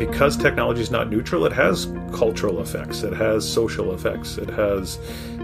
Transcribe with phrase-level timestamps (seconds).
[0.00, 4.96] because technology is not neutral, it has cultural effects, it has social effects, it has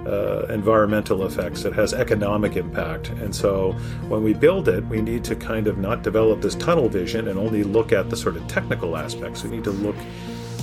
[0.06, 3.10] uh, environmental effects, it has economic impact.
[3.10, 3.72] And so
[4.08, 7.38] when we build it, we need to kind of not develop this tunnel vision and
[7.38, 9.44] only look at the sort of technical aspects.
[9.44, 9.96] We need to look,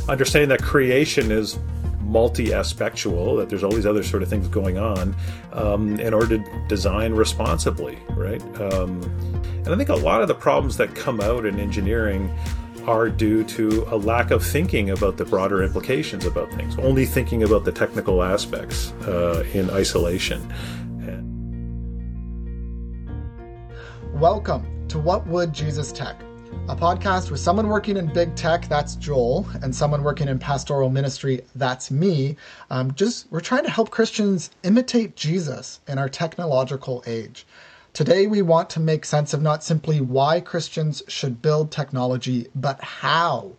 [0.10, 1.60] understanding that creation is
[2.02, 5.16] multi-aspectual that there's all these other sort of things going on
[5.52, 9.02] um, in order to design responsibly right um,
[9.66, 12.32] and i think a lot of the problems that come out in engineering
[12.86, 17.44] are due to a lack of thinking about the broader implications about things, only thinking
[17.44, 20.42] about the technical aspects uh, in isolation.
[24.14, 26.22] Welcome to What Would Jesus Tech,
[26.68, 30.90] a podcast with someone working in big tech, that's Joel, and someone working in pastoral
[30.90, 32.36] ministry, that's me.
[32.70, 37.46] Um, just we're trying to help Christians imitate Jesus in our technological age.
[37.94, 42.82] Today, we want to make sense of not simply why Christians should build technology, but
[42.82, 43.52] how.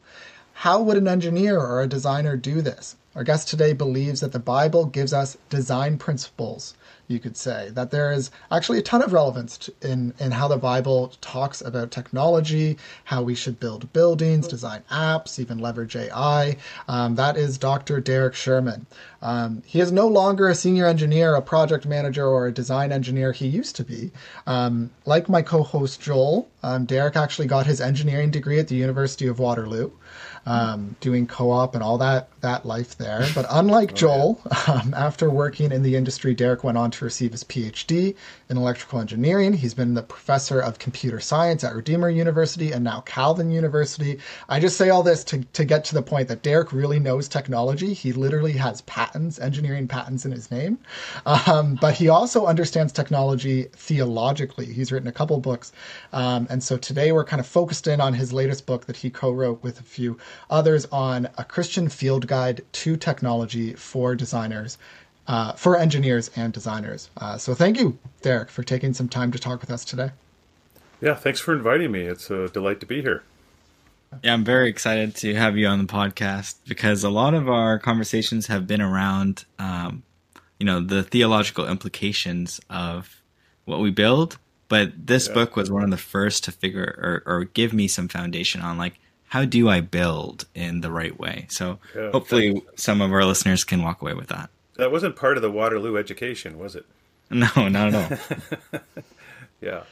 [0.54, 2.96] How would an engineer or a designer do this?
[3.14, 6.74] Our guest today believes that the Bible gives us design principles
[7.08, 7.70] you could say.
[7.72, 11.90] That there is actually a ton of relevance in, in how the Bible talks about
[11.90, 16.56] technology, how we should build buildings, design apps, even leverage AI.
[16.88, 18.00] Um, that is Dr.
[18.00, 18.86] Derek Schuurman.
[19.22, 23.32] Um, he is no longer a senior engineer, a project manager, or a design engineer
[23.32, 24.10] he used to be.
[24.46, 28.76] Um, like my co host Joel, um, Derek actually got his engineering degree at the
[28.76, 29.90] University of Waterloo
[30.46, 33.26] um, doing co-op and all that that life there.
[33.34, 34.74] But unlike oh, Joel, yeah.
[34.82, 38.14] um, after working in the industry, Derek went on to receive his PhD
[38.50, 39.54] in electrical engineering.
[39.54, 44.18] He's been the professor of computer science at Redeemer University and now Calvin University.
[44.48, 47.28] I just say all this to, to get to the point that Derek really knows
[47.28, 47.94] technology.
[47.94, 50.78] He literally has patents, engineering patents in his name.
[51.24, 54.66] Um, but he also understands technology theologically.
[54.66, 55.72] He's written a couple books.
[56.12, 59.08] Um, and so today we're kind of focused in on his latest book that he
[59.08, 60.18] co wrote with a few
[60.50, 64.78] others on a Christian field guide to technology for designers,
[65.26, 67.10] uh, for engineers and designers.
[67.16, 70.10] Uh, so thank you, Derek, for taking some time to talk with us today.
[71.00, 72.02] Yeah, thanks for inviting me.
[72.02, 73.22] It's a delight to be here.
[74.22, 77.78] Yeah, I'm very excited to have you on the podcast because a lot of our
[77.78, 80.02] conversations have been around, um,
[80.58, 83.22] you know, the theological implications of
[83.64, 84.38] what we build.
[84.68, 85.34] But this yeah.
[85.34, 88.78] book was one of the first to figure or, or give me some foundation on
[88.78, 88.94] like
[89.28, 91.46] how do I build in the right way?
[91.48, 94.50] So yeah, hopefully some of our listeners can walk away with that.
[94.76, 96.86] That wasn't part of the Waterloo education, was it?
[97.30, 98.80] No, not at all.
[99.60, 99.82] yeah.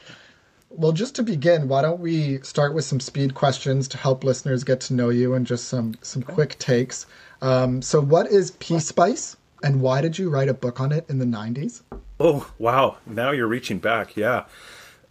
[0.69, 4.65] Well, just to begin, why don't we start with some speed questions to help listeners
[4.65, 6.35] get to know you and just some some okay.
[6.35, 7.07] quick takes.
[7.41, 11.19] Um, so, what is PSpice, and why did you write a book on it in
[11.19, 11.83] the '90s?
[12.21, 12.99] Oh, wow!
[13.07, 14.17] Now you're reaching back.
[14.17, 14.45] Yeah.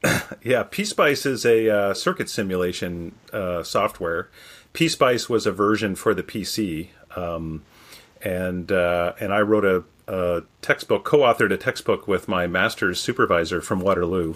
[0.41, 4.29] yeah, PSpice is a uh, circuit simulation uh, software.
[4.73, 7.63] PSpice was a version for the PC, um,
[8.23, 13.61] and uh, and I wrote a, a, textbook, co-authored a textbook with my master's supervisor
[13.61, 14.35] from Waterloo,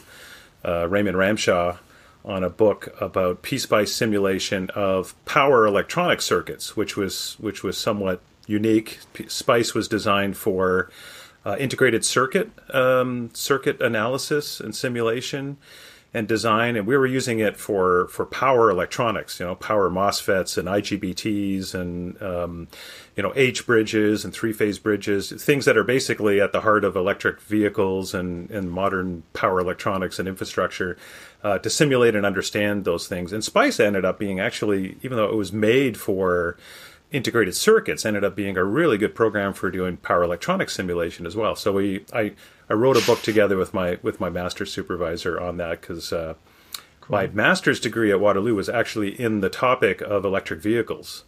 [0.63, 1.77] uh, Raymond Ramshaw,
[2.23, 8.21] on a book about PSpice simulation of power electronic circuits, which was which was somewhat
[8.45, 8.99] unique.
[9.13, 10.91] P- Spice was designed for
[11.45, 15.57] uh, integrated circuit um, circuit analysis and simulation
[16.16, 20.57] and design, and we were using it for for power electronics, you know, power MOSFETs
[20.57, 22.69] and IGBTs and um,
[23.17, 26.85] you know H bridges and three phase bridges, things that are basically at the heart
[26.85, 30.97] of electric vehicles and and modern power electronics and infrastructure.
[31.44, 35.29] Uh, to simulate and understand those things, and Spice ended up being actually, even though
[35.29, 36.57] it was made for
[37.15, 41.35] integrated circuits ended up being a really good program for doing power electronics simulation as
[41.35, 41.55] well.
[41.55, 42.33] So we I
[42.69, 46.33] I wrote a book together with my with my master's supervisor on that because uh,
[47.01, 47.17] cool.
[47.17, 51.23] my master's degree at Waterloo was actually in the topic of electric vehicles.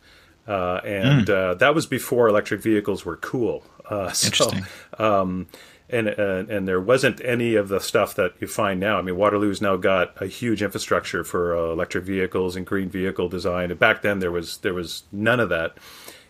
[0.48, 1.30] Uh, and mm.
[1.30, 3.64] uh, that was before electric vehicles were cool.
[3.90, 4.66] Uh, so, Interesting.
[4.98, 5.48] Um,
[5.90, 8.98] and uh, and there wasn't any of the stuff that you find now.
[8.98, 13.30] I mean, Waterloo's now got a huge infrastructure for uh, electric vehicles and green vehicle
[13.30, 13.72] design.
[13.72, 15.78] And back then, there was there was none of that.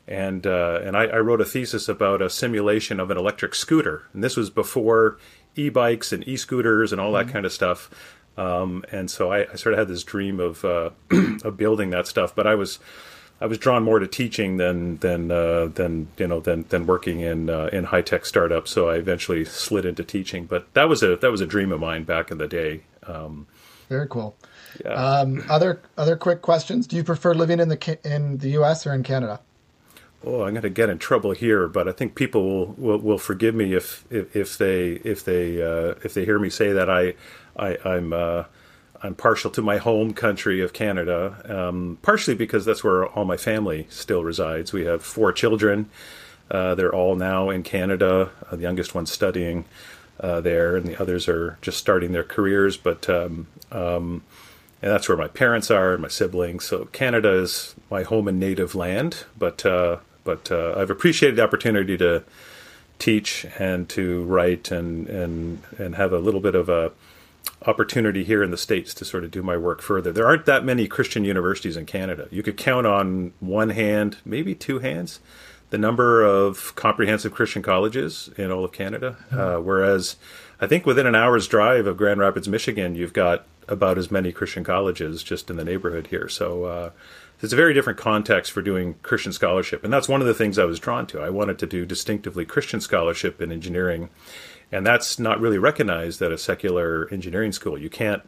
[0.08, 4.04] And uh, and I, I, wrote a thesis about a simulation of an electric scooter,
[4.14, 5.18] and this was before
[5.56, 7.34] e-bikes and e-scooters and all that mm-hmm.
[7.34, 7.90] kind of stuff.
[8.38, 10.92] Um, and so I, I, sort of had this dream of uh,
[11.44, 12.80] of building that stuff, but I was
[13.40, 17.20] I was drawn more to teaching than than uh, than you know than than working
[17.20, 18.72] in uh, in high tech startups.
[18.72, 20.46] So I eventually slid into teaching.
[20.46, 22.82] But that was a that was a dream of mine back in the day.
[23.06, 23.48] Um,
[23.90, 24.36] Very cool.
[24.84, 24.94] Yeah.
[24.94, 26.88] Um, other other quick questions.
[26.88, 28.88] Do you prefer living in the in the U.S.
[28.88, 29.40] or in Canada?
[30.24, 33.18] Oh, I'm going to get in trouble here, but I think people will, will, will
[33.20, 36.90] forgive me if, if, if they if they uh, if they hear me say that
[36.90, 37.14] I,
[37.56, 38.46] I I'm uh,
[39.04, 43.38] I'm partial to my home country of Canada, um, partially because that's where all my
[43.38, 44.74] family still resides.
[44.74, 45.90] We have four children.
[46.50, 48.32] Uh, they're all now in Canada.
[48.50, 49.66] Uh, the youngest one's studying
[50.20, 52.78] uh, there, and the others are just starting their careers.
[52.78, 54.24] But um, um,
[54.82, 56.66] and that's where my parents are and my siblings.
[56.66, 59.26] So Canada is my home and native land.
[59.38, 62.24] But uh, but uh, I've appreciated the opportunity to
[63.00, 66.92] teach and to write and and and have a little bit of a
[67.66, 70.12] opportunity here in the states to sort of do my work further.
[70.12, 72.28] There aren't that many Christian universities in Canada.
[72.32, 75.20] You could count on one hand, maybe two hands,
[75.70, 79.18] the number of comprehensive Christian colleges in all of Canada.
[79.32, 79.40] Mm-hmm.
[79.40, 80.16] Uh, whereas
[80.62, 84.32] I think within an hour's drive of Grand Rapids, Michigan, you've got about as many
[84.32, 86.30] Christian colleges just in the neighborhood here.
[86.30, 86.90] So uh,
[87.42, 89.84] it's a very different context for doing Christian scholarship.
[89.84, 91.22] And that's one of the things I was drawn to.
[91.22, 94.10] I wanted to do distinctively Christian scholarship in engineering.
[94.72, 97.78] And that's not really recognized at a secular engineering school.
[97.78, 98.22] You can't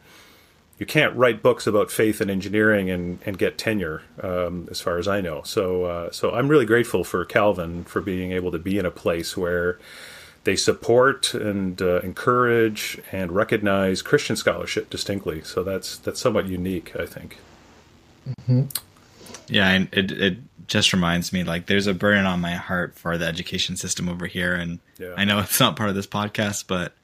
[0.80, 4.96] you can't write books about faith and engineering and, and get tenure, um, as far
[4.96, 5.42] as I know.
[5.42, 8.90] So, uh, so I'm really grateful for Calvin for being able to be in a
[8.90, 9.78] place where
[10.44, 15.42] they support and uh, encourage and recognize Christian scholarship distinctly.
[15.42, 17.36] So that's that's somewhat unique, I think.
[18.26, 18.62] Mm-hmm.
[19.50, 23.18] Yeah, and it it just reminds me like there's a burden on my heart for
[23.18, 25.14] the education system over here, and yeah.
[25.16, 26.94] I know it's not part of this podcast, but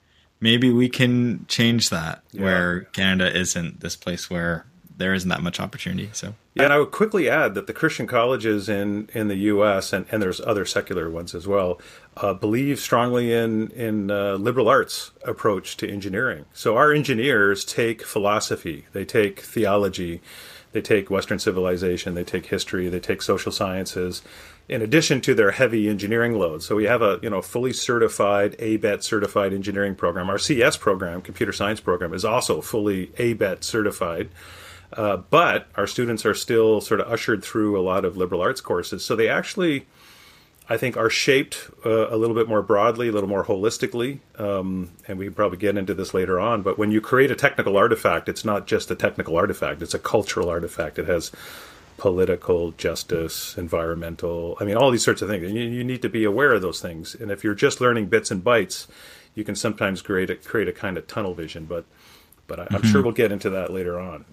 [0.40, 2.42] maybe we can change that yeah.
[2.42, 4.66] where Canada isn't this place where
[4.98, 6.08] there isn't that much opportunity.
[6.12, 9.92] So yeah, and I would quickly add that the Christian colleges in, in the U.S.
[9.92, 11.80] and, and there's other secular ones as well
[12.16, 16.46] uh, believe strongly in in uh, liberal arts approach to engineering.
[16.54, 20.22] So our engineers take philosophy, they take theology,
[20.72, 24.22] they take Western civilization, they take history, they take social sciences,
[24.68, 26.62] in addition to their heavy engineering load.
[26.62, 30.28] So we have a you know fully certified ABET certified engineering program.
[30.28, 34.28] Our CS program, computer science program, is also fully ABET certified.
[34.92, 38.60] Uh, but our students are still sort of ushered through a lot of liberal arts
[38.60, 39.04] courses.
[39.04, 39.86] So they actually,
[40.68, 44.18] I think, are shaped uh, a little bit more broadly, a little more holistically.
[44.36, 46.62] Um, and we probably get into this later on.
[46.62, 49.98] But when you create a technical artifact, it's not just a technical artifact, it's a
[49.98, 50.98] cultural artifact.
[50.98, 51.30] It has
[51.98, 54.56] political, justice, environmental.
[54.60, 55.46] I mean, all these sorts of things.
[55.46, 57.14] And you, you, need to be aware of those things.
[57.14, 58.86] And if you're just learning bits and bytes,
[59.34, 61.64] you can sometimes create a, create a kind of tunnel vision.
[61.64, 61.84] But
[62.46, 62.90] but I, am mm-hmm.
[62.90, 64.24] sure we'll get into that later on.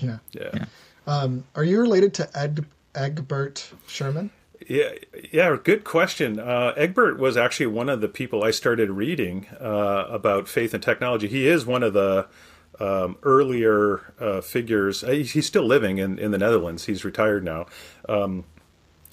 [0.00, 0.18] yeah.
[0.32, 0.64] Yeah.
[1.06, 2.64] Um, are you related to Ed,
[2.94, 4.30] Egbert Schuurman?
[4.68, 4.90] Yeah,
[5.30, 6.38] yeah, good question.
[6.38, 10.82] Uh, Egbert was actually one of the people I started reading uh, about faith and
[10.82, 11.28] technology.
[11.28, 12.26] He is one of the
[12.78, 15.02] um, earlier uh, figures.
[15.02, 16.84] Uh, he's still living in, in the Netherlands.
[16.84, 17.66] He's retired now.
[18.08, 18.44] Um,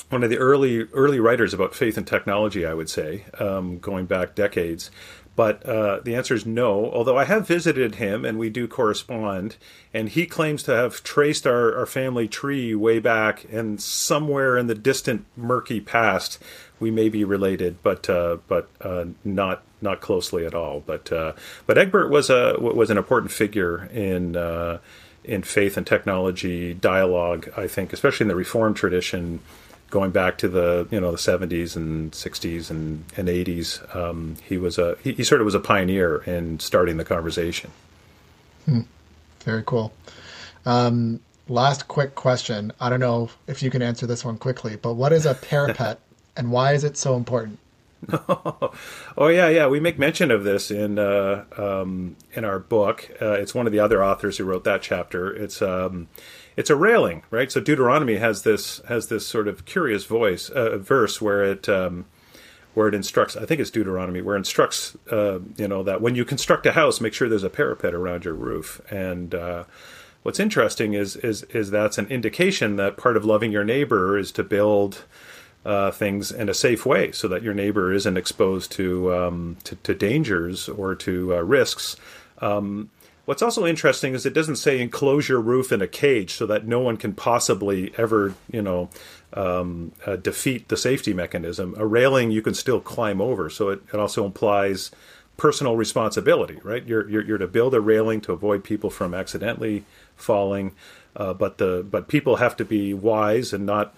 [0.10, 4.06] one of the early early writers about faith and technology, I would say, um, going
[4.06, 4.92] back decades.
[5.36, 6.92] But uh, the answer is no.
[6.92, 9.56] Although I have visited him and we do correspond,
[9.94, 14.68] and he claims to have traced our, our family tree way back, and somewhere in
[14.68, 16.44] the distant, murky past,
[16.78, 20.82] we may be related, but uh, but uh, not not closely at all.
[20.82, 21.34] But uh,
[21.66, 24.80] but Egbert was a was an important figure in uh,
[25.24, 27.50] in faith and technology dialogue.
[27.56, 29.40] I think, especially in the Reformed tradition,
[29.90, 34.58] going back to the you know the 70s and 60s and, and 80s um, he
[34.58, 37.72] was a he, he, sort of was a pioneer in starting the conversation
[38.66, 38.82] hmm.
[39.42, 39.94] very cool
[40.66, 44.94] um, last quick question i don't know if you can answer this one quickly but
[44.94, 46.00] what is a parapet
[46.38, 47.60] and why is it so important
[49.18, 49.68] oh yeah, yeah.
[49.68, 53.10] We make mention of this in uh, um, in our book.
[53.22, 55.34] Uh, it's one of the other authors who wrote that chapter.
[55.36, 56.08] It's um,
[56.56, 57.52] it's a railing, right?
[57.52, 62.06] So Deuteronomy has this has this sort of curious voice uh, verse where it um,
[62.74, 63.36] where it instructs.
[63.36, 66.74] I think it's Deuteronomy where it instructs uh, you know that when you construct a
[66.74, 68.82] house, make sure there's a parapet around your roof.
[68.92, 69.64] And uh,
[70.24, 74.32] what's interesting is is is that's an indication that part of loving your neighbor is
[74.34, 75.04] to build.
[75.66, 79.76] Uh, things in a safe way, so that your neighbor isn't exposed to um, to,
[79.76, 81.98] to, dangers or to uh, risks.
[82.40, 82.90] Um,
[83.30, 86.66] What's also interesting is it doesn't say enclose your roof in a cage so that
[86.66, 88.90] no one can possibly ever, you know,
[89.34, 91.76] um, uh, defeat the safety mechanism.
[91.78, 94.90] A railing you can still climb over, so it, it also implies
[95.38, 96.84] personal responsibility, right?
[96.88, 99.84] You're, you're, you're to build a railing to avoid people from accidentally
[100.16, 100.74] falling,
[101.16, 103.94] uh, but the but people have to be wise and not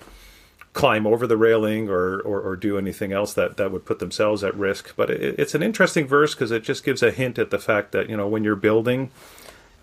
[0.73, 4.41] climb over the railing or, or, or, do anything else that, that would put themselves
[4.41, 4.93] at risk.
[4.95, 7.91] But it, it's an interesting verse because it just gives a hint at the fact
[7.91, 9.11] that, you know, when you're building,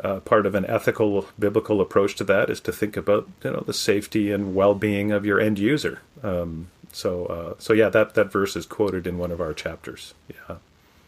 [0.02, 3.62] uh, part of an ethical biblical approach to that is to think about, you know,
[3.66, 6.00] the safety and well-being of your end user.
[6.23, 10.14] Um, so, uh, so yeah, that, that verse is quoted in one of our chapters.
[10.28, 10.57] Yeah.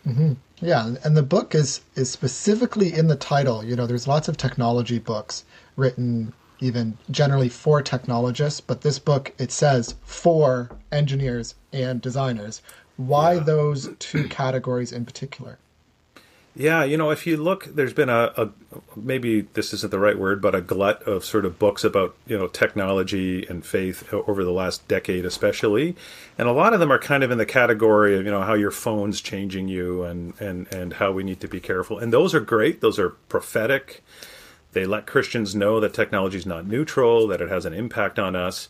[0.06, 0.32] Mm-hmm.
[0.62, 3.64] Yeah, and the book is is specifically in the title.
[3.64, 5.44] You know, there's lots of technology books
[5.76, 12.62] written even generally for technologists, but this book it says for engineers and designers.
[12.96, 13.40] Why yeah.
[13.40, 15.58] those two categories in particular?
[16.56, 18.48] Yeah, you know, if you look, there's been a, a,
[18.96, 22.36] maybe this isn't the right word, but a glut of sort of books about you
[22.36, 25.94] know technology and faith over the last decade, especially,
[26.36, 28.54] and a lot of them are kind of in the category of you know how
[28.54, 32.34] your phone's changing you and and and how we need to be careful, and those
[32.34, 32.80] are great.
[32.80, 34.02] Those are prophetic.
[34.72, 38.36] They let Christians know that technology is not neutral, that it has an impact on
[38.36, 38.68] us.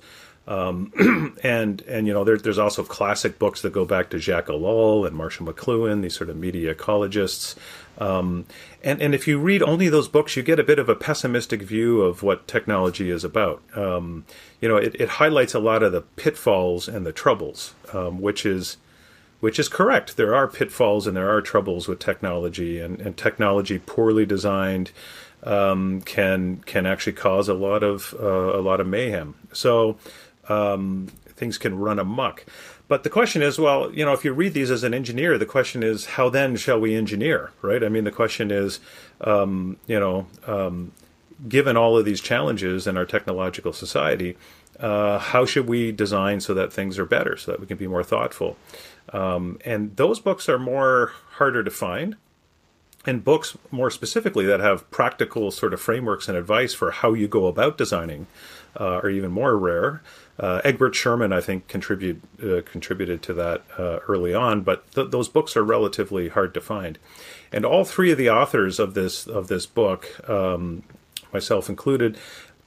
[0.49, 4.47] Um, and and you know there, there's also classic books that go back to Jacques
[4.47, 7.55] Ellul and Marshall McLuhan, these sort of media ecologists.
[7.99, 8.47] Um,
[8.83, 11.63] and and if you read only those books, you get a bit of a pessimistic
[11.63, 13.63] view of what technology is about.
[13.77, 14.25] Um,
[14.61, 18.47] you know, it, it, highlights a lot of the pitfalls and the troubles, um, which
[18.47, 18.79] is
[19.41, 20.17] which is correct.
[20.17, 24.91] There are pitfalls and there are troubles with technology, and, and technology poorly designed
[25.43, 29.35] um, can can actually cause a lot of uh, a lot of mayhem.
[29.53, 29.97] So
[30.49, 32.45] um, things can run amok.
[32.89, 35.47] But the question is, well, you know, if you read these as an engineer, the
[35.47, 37.85] question is, how then shall we engineer, right?
[37.85, 38.81] I mean, the question is,
[39.21, 40.91] um, you know, um,
[41.49, 44.37] given all of these challenges in our technological society,
[44.81, 47.87] uh, how should we design so that things are better, so that we can be
[47.87, 48.57] more thoughtful?
[49.13, 52.17] Um, and those books are more harder to find.
[53.07, 57.29] And books more specifically that have practical sort of frameworks and advice for how you
[57.29, 58.27] go about designing
[58.79, 60.03] uh, are even more rare.
[60.39, 65.11] Uh, Egbert Schuurman, I think, contribute, uh, contributed to that uh, early on, but th-
[65.11, 66.99] those books are relatively hard to find.
[67.53, 70.83] And all three of the authors of this of this book, um,
[71.33, 72.17] myself included,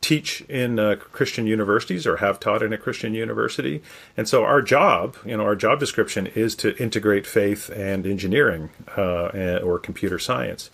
[0.03, 3.81] teach in uh, Christian universities or have taught in a Christian university.
[4.15, 8.69] And so our job, you know, our job description is to integrate faith and engineering
[8.95, 10.69] uh, or computer science.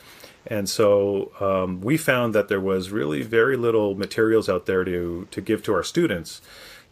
[0.48, 5.28] And so um, we found that there was really very little materials out there to
[5.30, 6.42] to give to our students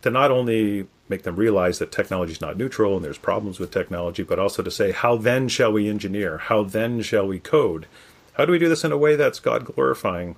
[0.02, 3.72] to not only make them realize that technology is not neutral and there's problems with
[3.72, 6.38] technology, but also to say, how then shall we engineer?
[6.38, 7.88] How then shall we code?
[8.34, 10.36] How do we do this in a way that's God glorifying?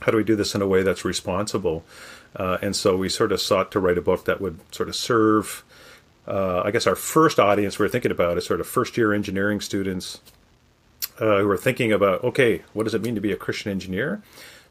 [0.00, 1.84] How do we do this in a way that's responsible?
[2.36, 4.96] Uh, and so we sort of sought to write a book that would sort of
[4.96, 5.64] serve,
[6.26, 9.12] uh, I guess, our first audience we are thinking about is sort of first year
[9.12, 10.20] engineering students
[11.18, 14.22] uh, who are thinking about, okay, what does it mean to be a Christian engineer?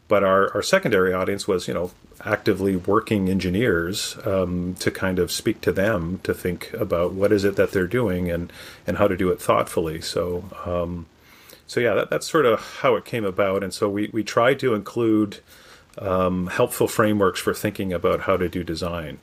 [0.08, 1.92] But our, our secondary audience was, you know,
[2.26, 7.44] actively working engineers um, to kind of speak to them to think about what is
[7.44, 8.52] it that they're doing and,
[8.88, 10.02] and how to do it thoughtfully.
[10.02, 11.06] So, um,
[11.70, 13.64] so yeah, that, that's sort of how it came about.
[13.64, 15.40] And so we, we tried to include
[16.00, 19.20] um, helpful frameworks for thinking about how to do design.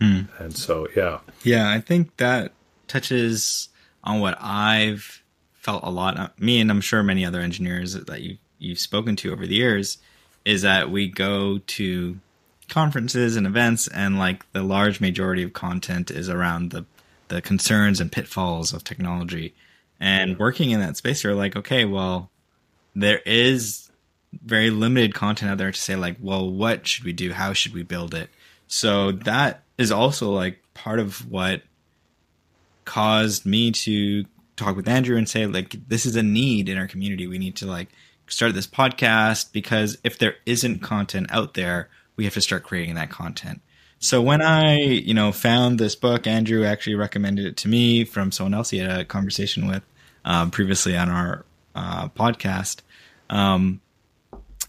[0.00, 0.28] Mm.
[0.38, 1.18] And so, yeah.
[1.42, 2.52] Yeah, I think that
[2.86, 3.68] touches
[4.04, 5.20] on what I've
[5.54, 6.16] felt a lot.
[6.16, 9.56] Uh, me and I'm sure many other engineers that you you've spoken to over the
[9.56, 9.98] years
[10.44, 12.18] is that we go to
[12.68, 16.84] conferences and events and like the large majority of content is around the
[17.28, 19.52] the concerns and pitfalls of technology
[20.00, 22.30] and working in that space you're like okay well
[22.94, 23.86] there is
[24.44, 27.32] very limited content out there to say like well what should we do?
[27.32, 28.30] How should we build it?
[28.66, 31.62] So that is also like part of what
[32.84, 34.24] caused me to
[34.56, 37.26] talk with andrew and say like this is a need in our community.
[37.26, 37.88] We need to like
[38.28, 42.94] start this podcast because if there isn't content out there, we have to start creating
[42.94, 43.60] that content.
[43.98, 48.30] So when I, you know, found this book, Andrew actually recommended it to me from
[48.30, 49.82] someone else he had a conversation with
[50.24, 52.82] um, previously on our uh, podcast.
[53.30, 53.80] Um,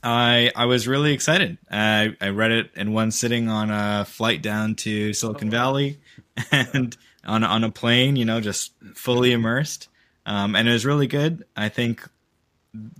[0.03, 1.57] I I was really excited.
[1.69, 5.99] I, I read it in one sitting on a flight down to Silicon Valley,
[6.51, 9.89] and on on a plane, you know, just fully immersed.
[10.25, 11.45] Um, and it was really good.
[11.55, 12.07] I think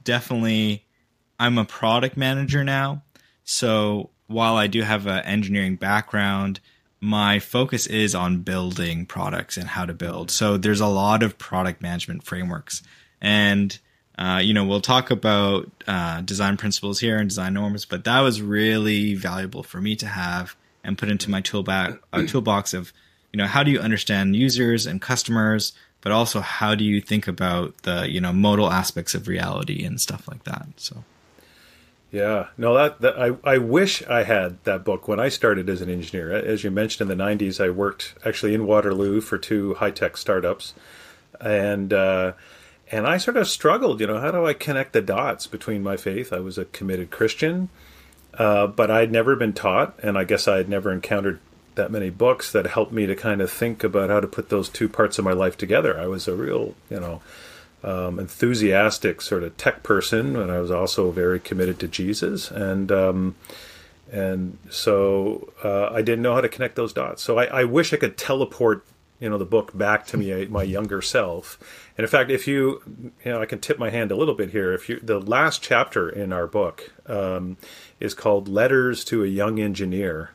[0.03, 0.86] definitely
[1.39, 3.03] I'm a product manager now.
[3.43, 6.60] So while I do have an engineering background,
[7.00, 10.31] my focus is on building products and how to build.
[10.31, 12.84] So there's a lot of product management frameworks.
[13.22, 13.77] And,
[14.17, 18.22] uh, you know, we'll talk about uh, design principles here and design norms, but that
[18.22, 22.93] was really valuable for me to have and put into my toolbox, uh, toolbox of,
[23.31, 25.74] you know, how do you understand users and customers?
[26.01, 30.00] but also how do you think about the you know modal aspects of reality and
[30.00, 31.03] stuff like that so
[32.12, 32.48] yeah.
[32.58, 35.90] No that, that I, I wish i had that book when i started as an
[35.90, 36.32] engineer.
[36.32, 40.74] As you mentioned in the 90s i worked actually in waterloo for two high-tech startups.
[41.40, 42.34] And uh,
[42.92, 45.98] and i sort of struggled you know how do i connect the dots between my
[45.98, 46.32] faith?
[46.32, 47.70] I was a committed christian
[48.34, 51.40] uh, but i'd never been taught and i guess i had never encountered
[51.78, 54.68] that many books that helped me to kind of think about how to put those
[54.68, 55.98] two parts of my life together.
[55.98, 57.22] I was a real, you know,
[57.84, 62.91] um, enthusiastic sort of tech person, and I was also very committed to Jesus, and
[62.91, 63.36] um,
[64.12, 67.22] and so uh, I didn't know how to connect those dots.
[67.22, 68.86] So I, I, wish I could teleport,
[69.19, 71.60] you know, the book back to me, my younger self.
[71.98, 72.81] And in fact, if you,
[73.25, 74.72] you know, I can tip my hand a little bit here.
[74.74, 77.57] If you, the last chapter in our book um,
[78.00, 80.31] is called "Letters to a Young Engineer."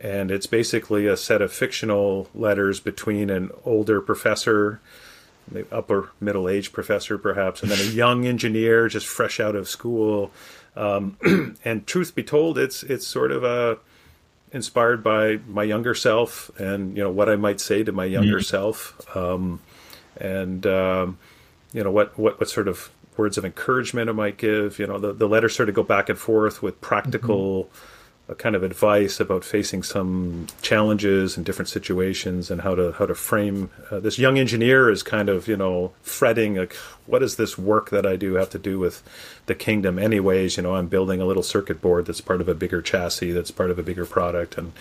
[0.00, 4.80] And it's basically a set of fictional letters between an older professor
[5.70, 10.30] upper middle aged professor, perhaps, and then a young engineer just fresh out of school.
[10.76, 11.16] Um,
[11.64, 13.74] and truth be told, it's it's sort of a uh,
[14.52, 18.38] inspired by my younger self and you know what I might say to my younger
[18.38, 18.42] mm-hmm.
[18.42, 19.60] self, um,
[20.16, 21.18] and um,
[21.72, 24.78] you know what, what what sort of words of encouragement I might give.
[24.78, 27.64] You know, the the letters sort of go back and forth with practical.
[27.64, 27.94] Mm-hmm
[28.28, 33.06] a kind of advice about facing some challenges and different situations and how to how
[33.06, 36.74] to frame uh, this young engineer is kind of you know fretting like
[37.06, 39.02] what does this work that I do have to do with
[39.46, 40.58] the kingdom anyways?
[40.58, 43.50] You know I'm building a little circuit board that's part of a bigger chassis that's
[43.50, 44.72] part of a bigger product and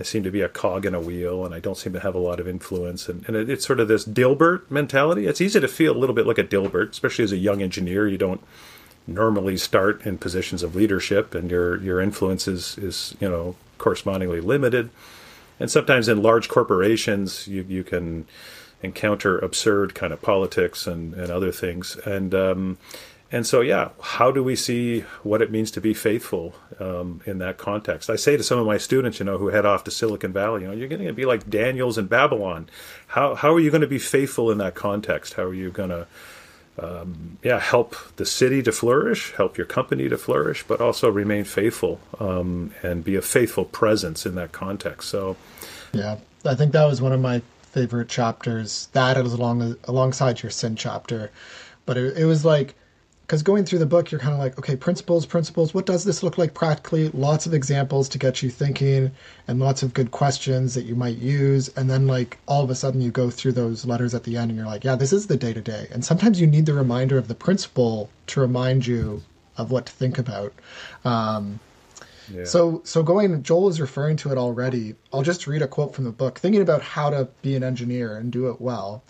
[0.00, 2.14] I seem to be a cog in a wheel and I don't seem to have
[2.14, 3.08] a lot of influence.
[3.08, 5.26] And, and it, it's sort of this Dilbert mentality.
[5.26, 8.08] It's easy to feel a little bit like a Dilbert especially as a young engineer.
[8.08, 8.42] You don't
[9.06, 14.40] normally start in positions of leadership and your your influence is, is you know correspondingly
[14.40, 14.90] limited.
[15.60, 18.26] And sometimes in large corporations you, you can
[18.82, 21.96] encounter absurd kind of politics and, and other things.
[22.04, 22.78] And um,
[23.30, 27.38] and so yeah how do we see what it means to be faithful um, in
[27.38, 28.08] that context?
[28.08, 30.62] I say to some of my students you know who head off to silicon valley
[30.62, 32.70] you know you're going to be like daniels in babylon.
[33.08, 35.34] How, how are you going to be faithful in that context?
[35.34, 36.06] How are you going to
[36.78, 41.44] um, yeah, help the city to flourish, help your company to flourish, but also remain
[41.44, 45.08] faithful um, and be a faithful presence in that context.
[45.08, 45.36] So,
[45.92, 48.88] yeah, I think that was one of my favorite chapters.
[48.92, 51.30] That it was along alongside your sin chapter,
[51.86, 52.74] but it, it was like
[53.26, 55.72] because going through the book, you're kind of like, okay, principles, principles.
[55.72, 57.08] What does this look like practically?
[57.08, 59.10] Lots of examples to get you thinking,
[59.48, 61.68] and lots of good questions that you might use.
[61.68, 64.50] And then, like, all of a sudden, you go through those letters at the end,
[64.50, 65.88] and you're like, yeah, this is the day to day.
[65.90, 69.22] And sometimes you need the reminder of the principle to remind you
[69.56, 70.52] of what to think about.
[71.06, 71.60] Um,
[72.30, 72.44] yeah.
[72.44, 74.96] So, so going, Joel is referring to it already.
[75.14, 78.18] I'll just read a quote from the book, thinking about how to be an engineer
[78.18, 79.02] and do it well.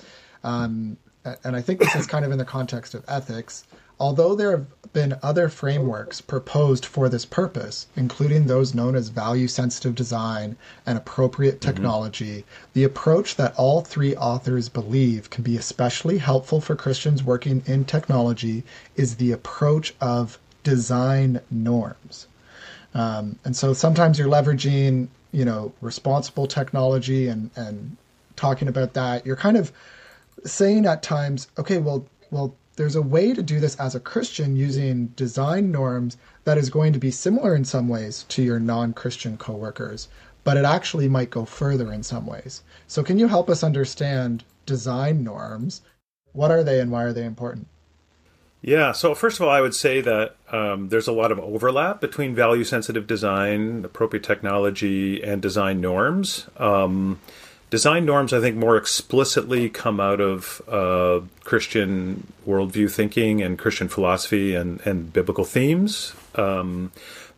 [0.44, 0.98] Um,
[1.42, 3.64] and I think this is kind of in the context of ethics.
[4.00, 9.46] Although there have been other frameworks proposed for this purpose, including those known as value
[9.46, 11.70] sensitive design and appropriate mm-hmm.
[11.70, 12.70] technology, mm-hmm.
[12.72, 17.84] the approach that all three authors believe can be especially helpful for Christians working in
[17.84, 18.64] technology
[18.96, 22.26] is the approach of design norms.
[22.94, 27.96] Um, and so sometimes you're leveraging, you know, responsible technology and, and
[28.36, 29.24] talking about that.
[29.24, 29.72] You're kind of
[30.44, 34.56] saying at times, okay, well, well, there's a way to do this as a Christian
[34.56, 38.92] using design norms that is going to be similar in some ways to your non
[38.92, 40.08] Christian coworkers,
[40.42, 42.62] but it actually might go further in some ways.
[42.88, 45.82] So, can you help us understand design norms?
[46.32, 47.68] What are they and why are they important?
[48.60, 52.00] Yeah, so first of all, I would say that um, there's a lot of overlap
[52.00, 56.46] between value sensitive design, appropriate technology, and design norms.
[56.56, 57.20] Um,
[57.70, 63.88] design norms, I think, more explicitly come out of uh, Christian worldview thinking and Christian
[63.88, 66.14] philosophy and, and biblical themes.
[66.34, 66.92] Um,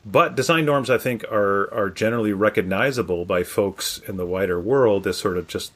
[0.05, 5.07] but design norms, I think, are are generally recognizable by folks in the wider world
[5.07, 5.73] as sort of just,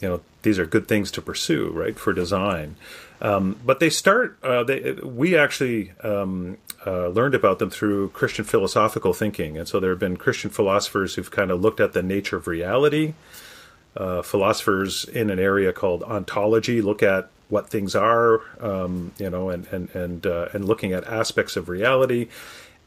[0.00, 2.74] you know, these are good things to pursue, right, for design.
[3.20, 4.38] Um, but they start.
[4.42, 9.78] Uh, they, we actually um, uh, learned about them through Christian philosophical thinking, and so
[9.78, 13.14] there have been Christian philosophers who've kind of looked at the nature of reality
[13.96, 19.48] uh, philosophers in an area called ontology look at what things are, um, you know,
[19.48, 22.28] and and and uh, and looking at aspects of reality.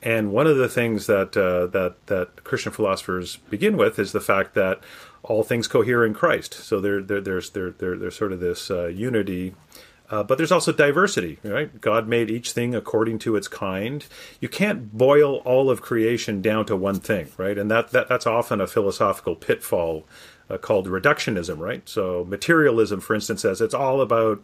[0.03, 4.21] And one of the things that uh, that that Christian philosophers begin with is the
[4.21, 4.79] fact that
[5.23, 6.53] all things cohere in Christ.
[6.53, 9.53] So there, there there's there, there, there's sort of this uh, unity.
[10.12, 11.80] Uh, but there's also diversity, right?
[11.80, 14.06] God made each thing according to its kind.
[14.41, 17.58] You can't boil all of creation down to one thing, right?
[17.58, 20.06] And that, that that's often a philosophical pitfall
[20.50, 21.88] uh, called reductionism, right?
[21.88, 24.43] So materialism, for instance, says it's all about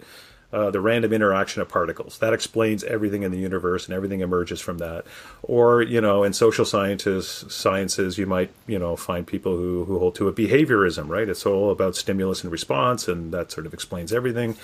[0.53, 2.19] uh, the random interaction of particles.
[2.19, 5.05] That explains everything in the universe, and everything emerges from that.
[5.43, 9.99] Or, you know, in social sciences, sciences, you might, you know, find people who, who
[9.99, 11.27] hold to a behaviorism, right?
[11.27, 14.55] It's all about stimulus and response, and that sort of explains everything.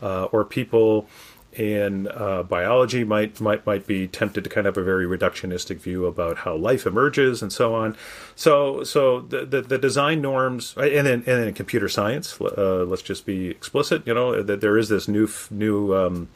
[0.00, 1.08] Uh, or people
[1.52, 5.78] in uh, biology might might might be tempted to kind of have a very reductionistic
[5.78, 7.96] view about how life emerges and so on.
[8.34, 12.84] So so the the, the design norms and then and then in computer science, uh,
[12.84, 14.06] let's just be explicit.
[14.06, 16.28] You know that there is this new new um,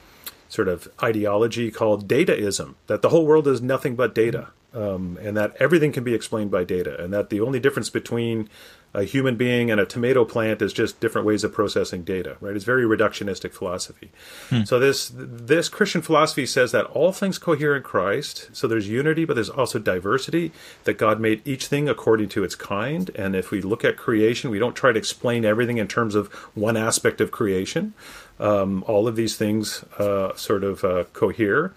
[0.49, 4.49] sort of ideology called dataism that the whole world is nothing but data.
[4.77, 8.51] Um, and that everything can be explained by data, and that the only difference between
[8.97, 12.57] a human being and a tomato plant is just different ways of processing data, right?
[12.57, 14.11] It's very reductionistic philosophy.
[14.49, 14.65] Hmm.
[14.65, 18.49] So this this Christian philosophy says that all things cohere in Christ.
[18.53, 20.51] So there's unity, but there's also diversity.
[20.85, 24.51] That God made each thing according to its kind, and if we look at creation,
[24.51, 27.93] we don't try to explain everything in terms of one aspect of creation.
[28.39, 31.73] Um, all of these things uh, sort of uh, cohere.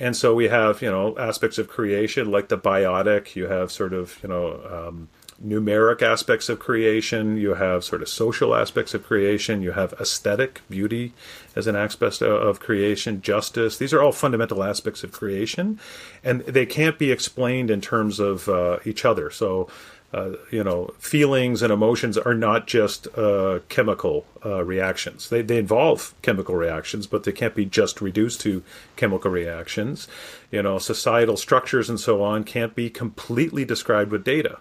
[0.00, 3.36] And so we have, you know, aspects of creation like the biotic.
[3.36, 5.08] You have sort of, you know, um,
[5.44, 10.60] numeric aspects of creation, you have sort of social aspects of creation, you have aesthetic
[10.68, 11.14] beauty
[11.56, 13.78] as an aspect of creation, justice.
[13.78, 15.80] These are all fundamental aspects of creation,
[16.22, 19.30] and they can't be explained in terms of uh, each other.
[19.30, 19.68] So,
[20.12, 25.28] uh, you know, feelings and emotions are not just uh, chemical uh, reactions.
[25.28, 28.62] They, they involve chemical reactions, but they can't be just reduced to
[28.96, 30.08] chemical reactions.
[30.50, 34.58] You know, societal structures and so on can't be completely described with data.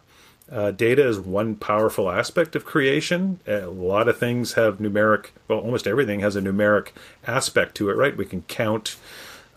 [0.52, 3.40] Uh, data is one powerful aspect of creation.
[3.48, 6.90] A lot of things have numeric, well, almost everything has a numeric
[7.26, 8.18] aspect to it, right?
[8.18, 8.98] We can count,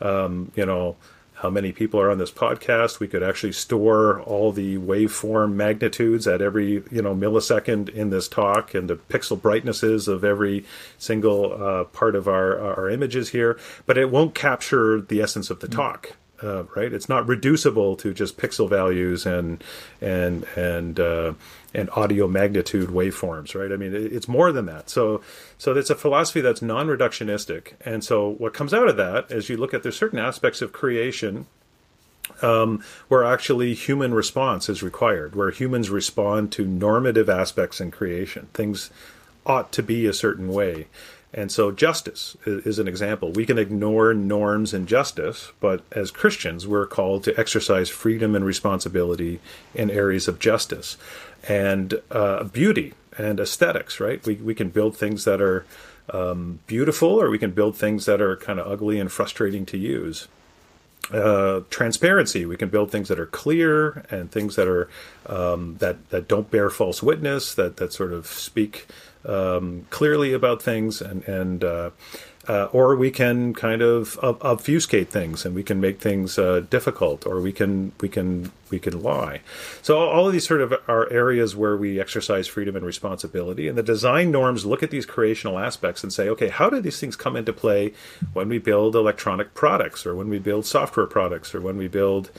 [0.00, 0.96] um, you know,
[1.42, 3.00] how many people are on this podcast.
[3.00, 8.28] We could actually store all the waveform magnitudes at every, you know, millisecond in this
[8.28, 10.64] talk and the pixel brightnesses of every
[10.98, 15.59] single uh, part of our, our images here, but it won't capture the essence of
[15.59, 15.74] the mm.
[15.74, 16.92] talk uh, right?
[16.92, 19.62] It's not reducible to just pixel values and
[20.00, 21.35] and and uh,
[21.74, 23.72] and audio magnitude waveforms, right?
[23.72, 24.90] I mean, it's more than that.
[24.90, 25.22] So
[25.59, 29.57] so it's a philosophy that's non-reductionistic, and so what comes out of that is you
[29.57, 31.46] look at there's certain aspects of creation
[32.40, 38.48] um, where actually human response is required, where humans respond to normative aspects in creation.
[38.55, 38.90] Things
[39.44, 40.87] ought to be a certain way.
[41.35, 43.33] And so, justice is an example.
[43.33, 48.45] We can ignore norms and justice, but as Christians, we're called to exercise freedom and
[48.45, 49.40] responsibility
[49.75, 50.99] in areas of justice
[51.49, 54.25] and uh, beauty and aesthetics, right?
[54.27, 55.64] We, we can build things that are
[56.11, 59.79] um, beautiful, or we can build things that are kind of ugly and frustrating to
[59.79, 60.29] use.
[61.12, 62.47] Uh, transparency.
[62.47, 64.88] We can build things that are clear and things that are
[65.27, 67.55] um, that that don't bear false witness.
[67.55, 68.87] That that sort of speak
[69.24, 71.90] um, clearly about things, and and uh,
[72.48, 77.24] uh, or we can kind of obfuscate things, and we can make things uh, difficult,
[77.24, 79.40] or we can we can we can lie.
[79.80, 83.78] So all of these sort of are areas where we exercise freedom and responsibility, and
[83.78, 87.14] the design norms look at these creational aspects and say, okay, how do these things
[87.14, 87.92] come into play
[88.32, 92.30] when we build electronic products, or when we build software products, or when we build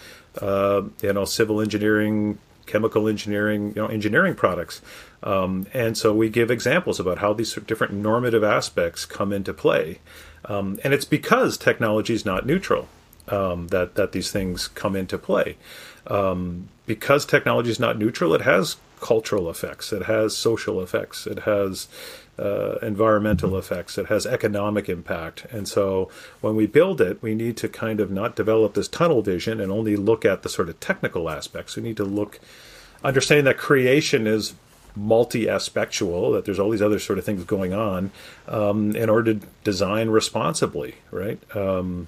[0.41, 4.81] uh, you know civil engineering chemical engineering, you know, engineering products.
[5.21, 9.99] Um, and so we give examples about how these different normative aspects come into play.
[10.45, 12.89] Um, and it's because technology is not neutral
[13.27, 15.57] um, that that these things come into play.
[16.07, 21.39] Um, because technology is not neutral, it has cultural effects, it has social effects, it
[21.39, 21.87] has
[22.39, 25.45] uh, environmental effects, it has economic impact.
[25.51, 26.09] And so
[26.41, 29.71] when we build it, we need to kind of not develop this tunnel vision and
[29.71, 31.75] only look at the sort of technical aspects.
[31.75, 32.39] We need to look,
[33.03, 34.55] understanding that creation is
[34.95, 38.11] multi aspectual, that there's all these other sort of things going on
[38.47, 41.39] um, in order to design responsibly, right?
[41.55, 42.07] Um,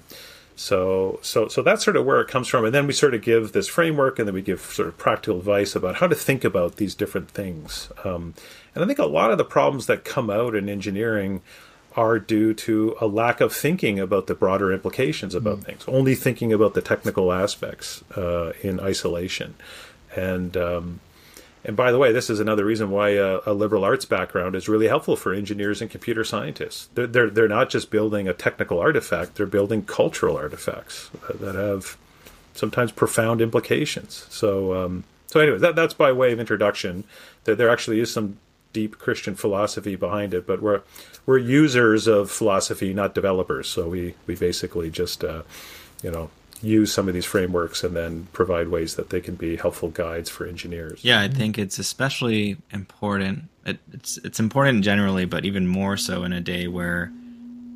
[0.56, 3.20] so, so, so that's sort of where it comes from, and then we sort of
[3.20, 6.44] give this framework, and then we give sort of practical advice about how to think
[6.44, 7.90] about these different things.
[8.04, 8.34] Um,
[8.74, 11.42] and I think a lot of the problems that come out in engineering
[11.94, 15.64] are due to a lack of thinking about the broader implications about mm.
[15.64, 19.54] things, only thinking about the technical aspects uh, in isolation.
[20.14, 21.00] And um,
[21.66, 24.68] and by the way, this is another reason why a, a, liberal arts background is
[24.68, 26.88] really helpful for engineers and computer scientists.
[26.94, 31.96] They're, they're, they're not just building a technical artifact, they're building cultural artifacts that have
[32.54, 34.26] sometimes profound implications.
[34.30, 37.02] So, um, so anyway, that, that's by way of introduction.
[37.44, 38.38] That there actually is some
[38.72, 40.82] deep Christian philosophy behind it, but we're
[41.26, 43.68] we're users of philosophy, not developers.
[43.68, 45.42] So we we basically just uh,
[46.00, 46.30] you know
[46.66, 50.28] use some of these frameworks and then provide ways that they can be helpful guides
[50.28, 51.04] for engineers.
[51.04, 53.44] Yeah, I think it's especially important.
[53.64, 57.12] It, it's it's important generally, but even more so in a day where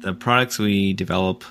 [0.01, 1.45] the products we develop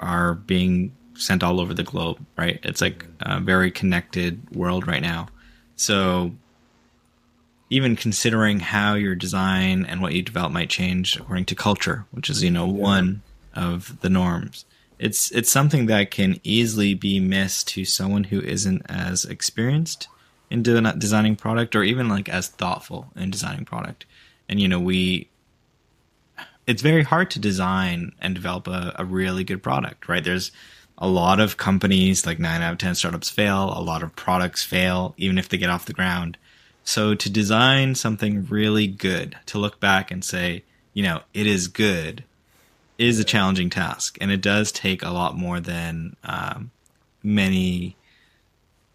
[0.00, 2.24] are being sent all over the globe.
[2.36, 2.58] Right?
[2.62, 5.28] It's like a very connected world right now.
[5.76, 6.32] So
[7.70, 12.28] even considering how your design and what you develop might change according to culture, which
[12.28, 12.72] is you know yeah.
[12.72, 13.22] one
[13.54, 14.64] of the norms.
[14.98, 20.08] It's it's something that can easily be missed to someone who isn't as experienced
[20.50, 24.06] in de- designing product or even like as thoughtful in designing product.
[24.48, 25.28] And you know, we
[26.66, 30.24] it's very hard to design and develop a, a really good product, right?
[30.24, 30.50] There's
[30.96, 33.72] a lot of companies, like nine out of 10 startups fail.
[33.76, 36.38] A lot of products fail, even if they get off the ground.
[36.84, 41.66] So to design something really good, to look back and say, you know, it is
[41.66, 42.24] good,
[42.98, 44.18] is a challenging task.
[44.20, 46.70] And it does take a lot more than um,
[47.22, 47.96] many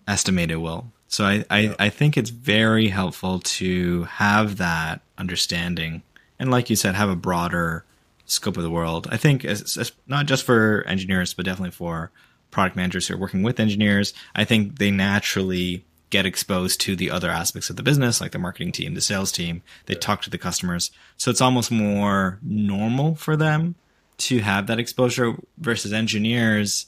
[0.07, 0.91] estimate it will.
[1.07, 1.75] So I, I, yeah.
[1.79, 6.03] I think it's very helpful to have that understanding.
[6.37, 7.83] And like you said, have a broader
[8.25, 9.07] scope of the world.
[9.11, 12.11] I think it's, it's not just for engineers, but definitely for
[12.51, 14.13] product managers who are working with engineers.
[14.35, 18.39] I think they naturally get exposed to the other aspects of the business, like the
[18.39, 19.61] marketing team, the sales team.
[19.85, 19.99] They yeah.
[19.99, 20.91] talk to the customers.
[21.17, 23.75] So it's almost more normal for them
[24.19, 26.85] to have that exposure versus engineers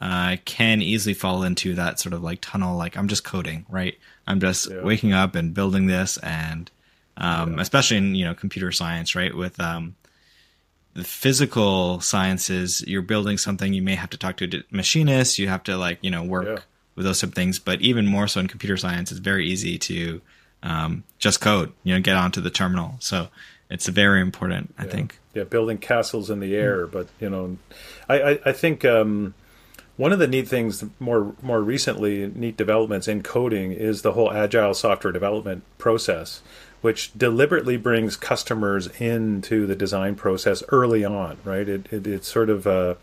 [0.00, 3.98] uh, can easily fall into that sort of like tunnel, like I'm just coding, right?
[4.26, 4.82] I'm just yeah.
[4.82, 6.70] waking up and building this and,
[7.16, 7.60] um, yeah.
[7.60, 9.34] especially in, you know, computer science, right?
[9.34, 9.96] With, um,
[10.94, 15.48] the physical sciences, you're building something, you may have to talk to a machinist, you
[15.48, 16.58] have to like, you know, work yeah.
[16.96, 17.60] with those sort of things.
[17.60, 20.20] But even more so in computer science, it's very easy to
[20.62, 22.96] um, just code, you know, get onto the terminal.
[22.98, 23.28] So
[23.70, 25.19] it's very important, I think.
[25.34, 26.86] Yeah, building castles in the air.
[26.86, 27.56] But, you know,
[28.08, 29.34] I, I, I think um,
[29.96, 34.32] one of the neat things more more recently, neat developments in coding is the whole
[34.32, 36.42] agile software development process
[36.80, 41.68] which deliberately brings customers into the design process early on, right?
[41.68, 42.94] It, it it's sort of uh,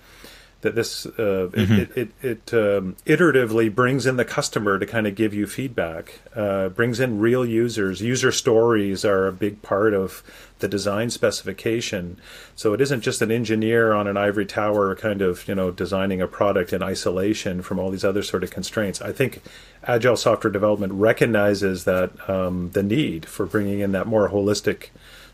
[0.62, 1.74] that this uh, mm-hmm.
[1.74, 6.20] it, it, it, um, iteratively brings in the customer to kind of give you feedback,
[6.36, 8.02] uh, brings in real users.
[8.02, 10.24] User stories are a big part of
[10.60, 12.20] the design specification.
[12.56, 16.22] So it isn't just an engineer on an ivory tower kind of you know designing
[16.22, 19.00] a product in isolation from all these other sort of constraints.
[19.02, 19.43] I think
[19.84, 24.88] agile software development recognizes that um, the need for bringing in that more holistic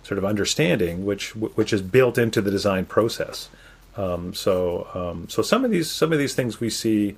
[0.04, 3.50] sort of understanding, which which is built into the design process.
[3.95, 7.15] Um, so um, so some of these some of these things we see,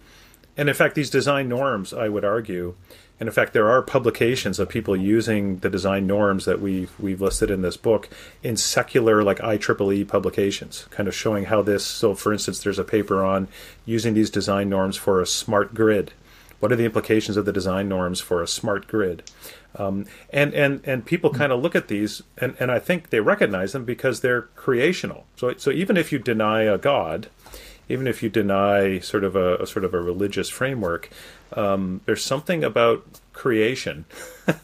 [0.57, 2.75] and in fact these design norms, I would argue,
[3.19, 7.21] and in fact there are publications of people using the design norms that we we've
[7.21, 8.09] listed in this book
[8.43, 11.85] in secular like IEEE publications, kind of showing how this.
[11.85, 13.47] So for instance, there's a paper on
[13.85, 16.11] using these design norms for a smart grid
[16.59, 19.23] what are the implications of the design norms for a smart grid?
[19.77, 23.19] Um, and and and people kind of look at these, and, and I think they
[23.19, 25.25] recognize them because they're creational.
[25.35, 27.27] So so even if you deny a god,
[27.89, 31.09] even if you deny sort of a, a sort of a religious framework,
[31.53, 34.05] um, there's something about creation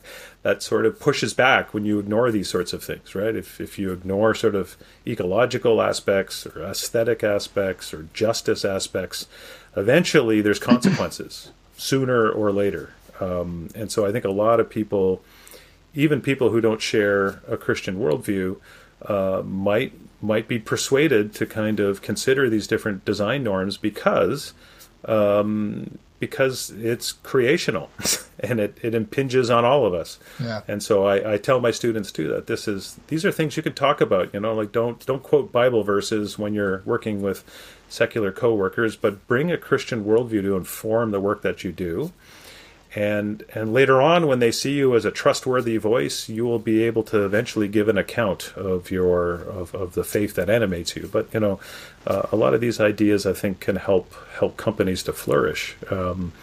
[0.44, 3.36] that sort of pushes back when you ignore these sorts of things, right?
[3.36, 9.28] If if you ignore sort of ecological aspects or aesthetic aspects or justice aspects,
[9.76, 12.94] eventually there's consequences sooner or later.
[13.22, 15.22] Um, and so I think a lot of people,
[15.94, 18.58] even people who don't share a Christian worldview,
[19.06, 24.54] uh, might might be persuaded to kind of consider these different design norms because
[25.06, 27.90] um, because it's creational
[28.40, 30.20] and it, it impinges on all of us.
[30.40, 30.62] Yeah.
[30.68, 33.64] And so I, I tell my students too that this is these are things you
[33.64, 34.34] could talk about.
[34.34, 37.44] You know, like don't don't quote Bible verses when you're working with
[37.90, 42.14] secular coworkers, but bring a Christian worldview to inform the work that you do.
[42.94, 46.84] And and later on, when they see you as a trustworthy voice, you will be
[46.84, 51.10] able to eventually give an account of your of, of the faith that animates you.
[51.12, 51.60] But you know,
[52.06, 55.78] uh, a lot of these ideas I think can help help companies to flourish.
[55.90, 56.34] Um,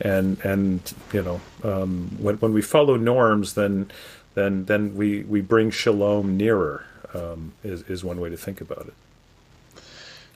[0.00, 0.80] and and
[1.12, 3.90] you know, um, when when we follow norms, then
[4.34, 6.86] then then we we bring shalom nearer.
[7.12, 9.82] Um, is is one way to think about it.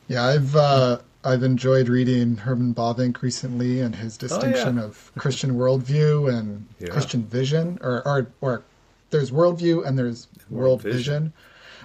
[0.09, 4.89] Yeah, I've uh, I've enjoyed reading Herman Bavinck recently and his distinction oh, yeah.
[4.89, 6.89] of Christian worldview and yeah.
[6.89, 8.63] Christian vision, or, or or
[9.11, 10.99] there's worldview and there's world, vision.
[10.99, 11.33] vision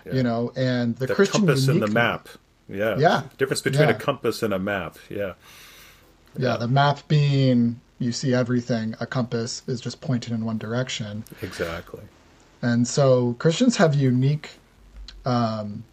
[0.06, 0.14] yeah.
[0.14, 2.30] You know, and the, the Christian compass and the map.
[2.70, 3.24] Yeah, yeah.
[3.38, 4.98] Difference between a compass and a map.
[5.10, 5.34] Yeah.
[6.38, 8.96] Yeah, the map being you see everything.
[9.00, 11.24] A compass is just pointed in one direction.
[11.42, 12.02] Exactly.
[12.62, 14.52] And so Christians have unique
[15.26, 15.84] um,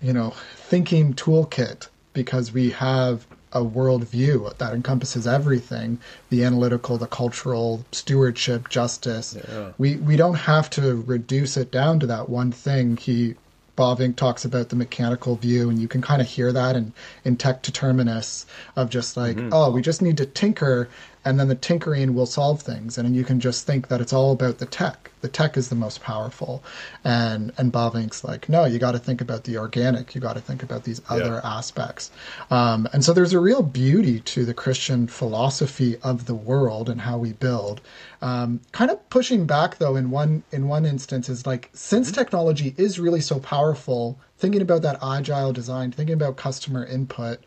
[0.00, 7.06] you know, thinking toolkit because we have a worldview that encompasses everything the analytical the
[7.06, 9.72] cultural stewardship justice yeah.
[9.76, 13.34] we we don't have to reduce it down to that one thing he
[13.80, 16.92] Bavinck talks about the mechanical view, and you can kind of hear that in,
[17.24, 18.44] in tech determinists
[18.76, 19.54] of just like, mm-hmm.
[19.54, 20.86] oh, we just need to tinker
[21.24, 22.96] and then the tinkering will solve things.
[22.96, 25.10] And you can just think that it's all about the tech.
[25.20, 26.62] The tech is the most powerful.
[27.04, 30.14] And and bavinck's like no you got to think about the organic.
[30.14, 31.56] You got to think about these other yeah.
[31.58, 32.10] aspects.
[32.50, 37.00] Um, and so there's a real beauty to the christian philosophy of the world and
[37.00, 37.80] how we build.
[38.22, 42.20] Um, kind of pushing back though in one in one instance is like since mm-hmm.
[42.20, 47.40] technology is really so powerful thinking about that agile design thinking about customer input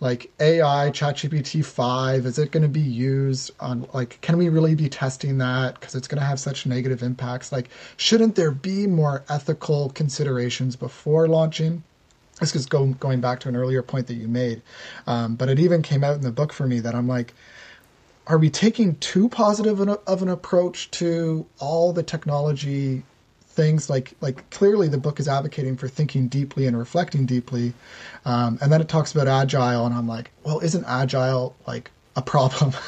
[0.00, 4.76] like AI, ChatGPT 5, is it going to be used on, like, can we really
[4.76, 5.74] be testing that?
[5.74, 7.50] Because it's going to have such negative impacts.
[7.50, 11.82] Like, shouldn't there be more ethical considerations before launching?
[12.38, 14.62] This is go, going back to an earlier point that you made.
[15.08, 17.34] Um, but it even came out in the book for me that I'm like,
[18.28, 23.02] are we taking too positive of an approach to all the technology
[23.58, 27.72] things like like clearly the book is advocating for thinking deeply and reflecting deeply
[28.24, 32.22] um, and then it talks about agile and i'm like well isn't agile like a
[32.22, 32.72] problem?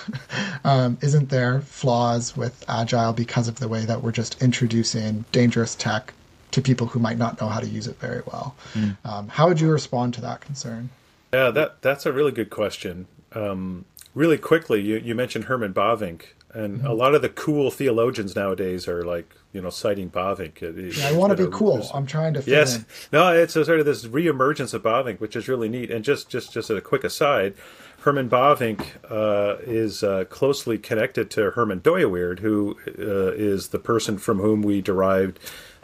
[0.63, 5.75] Um, isn't there flaws with agile because of the way that we're just introducing dangerous
[5.75, 6.13] tech
[6.51, 8.55] to people who might not know how to use it very well?
[8.75, 8.97] Mm.
[9.07, 10.91] um, how would you respond to that concern?
[11.33, 13.07] Yeah that that's a really good question.
[13.33, 16.87] Um, really quickly you, you mentioned herman bavinck and mm-hmm.
[16.87, 20.61] a lot of the cool theologians nowadays are like you know, citing Bavinck.
[20.97, 21.89] Yeah, I want to be cool.
[21.93, 22.43] I'm trying to.
[22.47, 22.87] yes, in.
[23.13, 25.91] no, it's a sort of this reemergence of Bavinck, which is really neat.
[25.91, 27.55] And just, just, just as a quick aside,
[28.01, 34.19] Herman Bavinck uh, is uh, closely connected to Herman Dooyeweerd, who uh, is the person
[34.19, 35.41] from whom we derived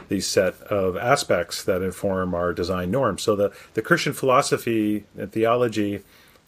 [0.09, 3.23] the set of aspects that inform our design norms.
[3.23, 6.05] So the the Christian philosophy and theology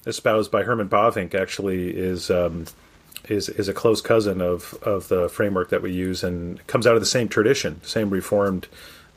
[0.07, 2.31] espoused by Herman Bavinck actually is.
[2.31, 2.67] Um,
[3.29, 6.95] is is a close cousin of of the framework that we use and comes out
[6.95, 8.69] of the same tradition, same reformed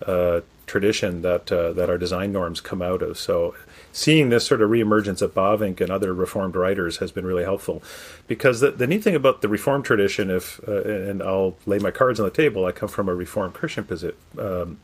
[0.06, 3.18] uh, tradition that uh, that our design norms come out of.
[3.18, 3.56] So
[3.92, 7.84] seeing this sort of reemergence of Bavinck and other reformed writers has been really helpful
[8.28, 11.92] because the, the neat thing about the reformed tradition if uh, and I'll lay my
[11.92, 14.80] cards on the table I come from a reformed Christian posi- um,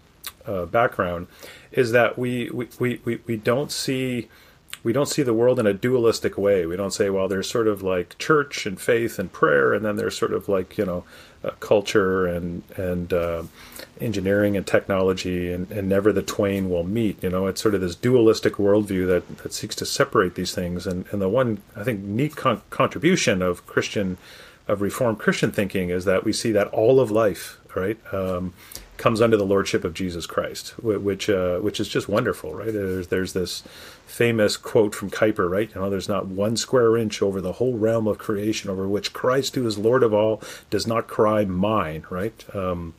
[0.45, 1.27] uh, background
[1.71, 4.29] is that we, we, we, we don't see
[4.87, 6.65] we don't see the world in a dualistic way.
[6.65, 9.97] We don't say, well, there's sort of like church and faith and prayer, and then
[9.97, 11.03] there's sort of like you know,
[11.43, 13.43] uh, culture and and uh,
[13.99, 17.21] engineering and technology, and, and never the twain will meet.
[17.21, 20.87] You know, it's sort of this dualistic worldview that, that seeks to separate these things.
[20.87, 24.17] And and the one I think neat con- contribution of Christian
[24.69, 27.97] of Reformed Christian thinking is that we see that all of life, right?
[28.13, 28.53] Um,
[28.97, 32.71] comes under the lordship of Jesus Christ, which uh, which is just wonderful, right?
[32.73, 33.63] There's, there's this
[34.07, 35.69] famous quote from Kuyper, right?
[35.73, 39.13] You know, there's not one square inch over the whole realm of creation over which
[39.13, 42.43] Christ, who is Lord of all, does not cry mine, right?
[42.55, 42.93] Um,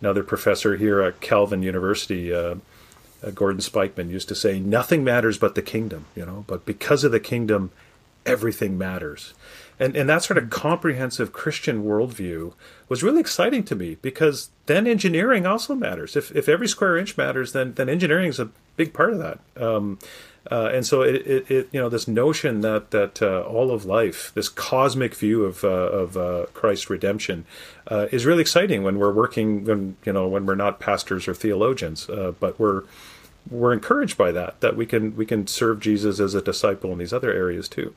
[0.00, 2.56] another professor here at Calvin University, uh,
[3.24, 6.44] uh, Gordon Spykman, used to say, "Nothing matters but the kingdom," you know.
[6.46, 7.70] But because of the kingdom,
[8.26, 9.32] everything matters
[9.82, 12.52] and and that sort of comprehensive Christian worldview
[12.88, 16.14] was really exciting to me because then engineering also matters.
[16.14, 19.40] If if every square inch matters, then then engineering is a big part of that.
[19.56, 19.98] Um,
[20.50, 23.84] uh, and so it, it, it, you know this notion that that uh, all of
[23.84, 27.44] life, this cosmic view of uh, of uh, Christ's redemption,
[27.88, 31.34] uh, is really exciting when we're working when you know when we're not pastors or
[31.34, 32.82] theologians, uh, but we're
[33.50, 36.98] we're encouraged by that that we can we can serve Jesus as a disciple in
[36.98, 37.94] these other areas too.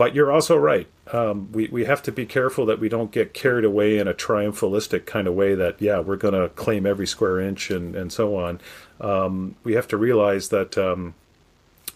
[0.00, 0.86] But you're also right.
[1.12, 4.14] Um, we, we have to be careful that we don't get carried away in a
[4.14, 8.10] triumphalistic kind of way that, yeah, we're going to claim every square inch and, and
[8.10, 8.62] so on.
[8.98, 11.12] Um, we have to realize that um,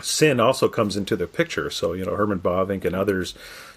[0.01, 1.71] sin also comes into the picture.
[1.71, 3.35] So, you know, Herman Bavinck and others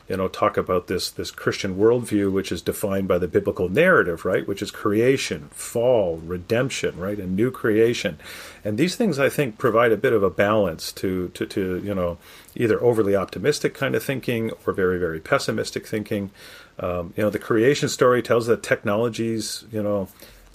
[0.08, 4.24] you know, talk about this this Christian worldview, which is defined by the biblical narrative,
[4.24, 4.48] right?
[4.48, 8.18] Which is creation, fall, redemption, right, and new creation,
[8.64, 11.94] and these things I think provide a bit of a balance to to, to you
[11.94, 12.18] know
[12.56, 16.32] either overly optimistic kind of thinking or very very pessimistic thinking.
[16.80, 20.08] Um, you know, the creation story tells that technologies, you know.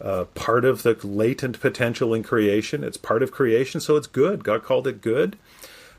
[0.03, 2.83] Uh, part of the latent potential in creation.
[2.83, 4.43] It's part of creation, so it's good.
[4.43, 5.37] God called it good.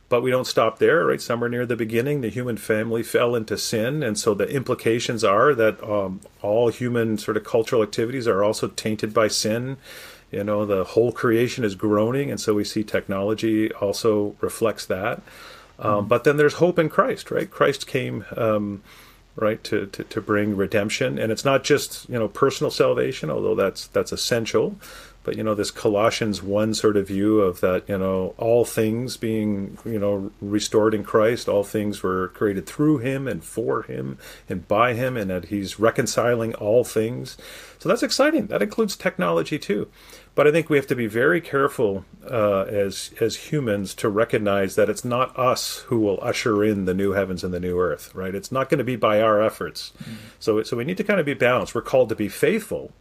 [0.09, 1.21] But we don't stop there, right?
[1.21, 5.55] Somewhere near the beginning, the human family fell into sin, and so the implications are
[5.55, 9.77] that um, all human sort of cultural activities are also tainted by sin.
[10.31, 15.21] You know, the whole creation is groaning, and so we see technology also reflects that.
[15.79, 16.07] Um, mm-hmm.
[16.09, 17.49] But then there's hope in Christ, right?
[17.49, 18.25] Christ came.
[18.35, 18.83] Um,
[19.35, 23.55] right to, to, to bring redemption and it's not just you know personal salvation although
[23.55, 24.75] that's that's essential
[25.23, 29.17] but you know this Colossians one sort of view of that you know all things
[29.17, 34.17] being you know restored in Christ, all things were created through Him and for Him
[34.49, 37.37] and by Him, and that He's reconciling all things.
[37.79, 38.47] So that's exciting.
[38.47, 39.87] That includes technology too.
[40.35, 44.75] But I think we have to be very careful uh, as as humans to recognize
[44.75, 48.13] that it's not us who will usher in the new heavens and the new earth,
[48.15, 48.33] right?
[48.33, 49.93] It's not going to be by our efforts.
[49.99, 50.15] Mm-hmm.
[50.39, 51.75] So so we need to kind of be balanced.
[51.75, 52.91] We're called to be faithful.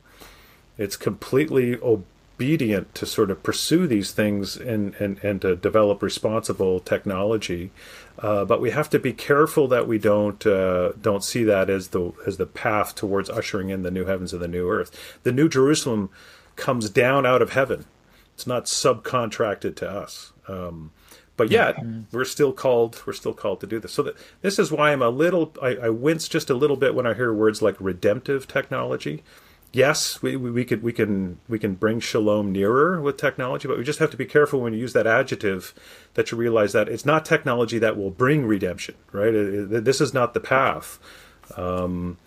[0.76, 6.80] It's completely obedient to sort of pursue these things and and, and to develop responsible
[6.80, 7.70] technology.
[8.18, 11.88] Uh, but we have to be careful that we don't uh, don't see that as
[11.88, 14.90] the as the path towards ushering in the new heavens and the new earth.
[15.22, 16.10] The New Jerusalem
[16.56, 17.86] comes down out of heaven.
[18.34, 20.32] It's not subcontracted to us.
[20.48, 20.92] Um,
[21.36, 21.76] but yet
[22.12, 23.92] we're still called we're still called to do this.
[23.92, 26.94] So that, this is why I'm a little I, I, wince just a little bit
[26.94, 29.22] when I hear words like redemptive technology.
[29.72, 33.78] Yes, we, we, we could we can we can bring shalom nearer with technology, but
[33.78, 35.72] we just have to be careful when you use that adjective
[36.14, 39.34] that you realize that it's not technology that will bring redemption, right?
[39.34, 40.98] It, it, this is not the path.
[41.56, 42.18] Um,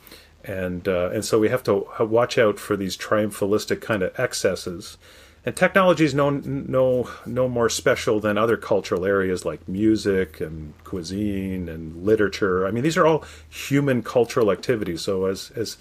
[0.46, 4.98] and uh, and so we have to watch out for these triumphalistic kind of excesses.
[5.46, 10.74] And technology is no no no more special than other cultural areas like music and
[10.84, 12.66] cuisine and literature.
[12.66, 15.02] I mean, these are all human cultural activities.
[15.02, 15.78] So as as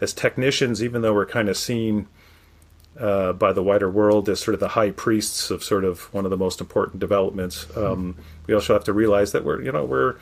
[0.00, 2.06] as technicians, even though we're kind of seen
[2.98, 6.24] uh, by the wider world as sort of the high priests of sort of one
[6.24, 9.84] of the most important developments, um, we also have to realize that we're you know
[9.84, 10.16] we're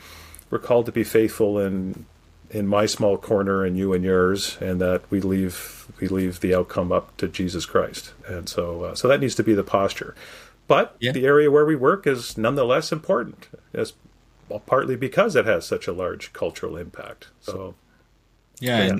[0.49, 2.05] we're called to be faithful in
[2.51, 6.53] in my small corner and you and yours, and that we leave we leave the
[6.53, 8.13] outcome up to Jesus Christ.
[8.27, 10.15] And so uh, so that needs to be the posture.
[10.67, 11.11] But yeah.
[11.11, 13.93] the area where we work is nonetheless important, as
[14.47, 17.29] well, partly because it has such a large cultural impact.
[17.41, 17.75] So
[18.59, 18.99] yeah, yeah.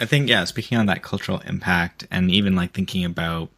[0.00, 3.50] I think yeah, speaking on that cultural impact, and even like thinking about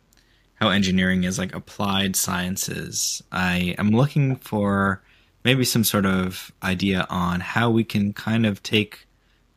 [0.56, 5.02] how engineering is like applied sciences, I am looking for
[5.44, 9.06] maybe some sort of idea on how we can kind of take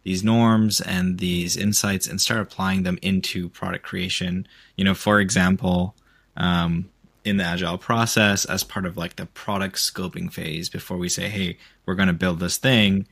[0.07, 4.47] these norms and these insights and start applying them into product creation.
[4.77, 5.95] You know, for example,
[6.37, 6.89] um,
[7.25, 11.27] in the agile process, as part of like the product scoping phase, before we say,
[11.27, 13.05] "Hey, we're going to build this thing,"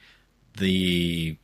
[0.56, 1.36] the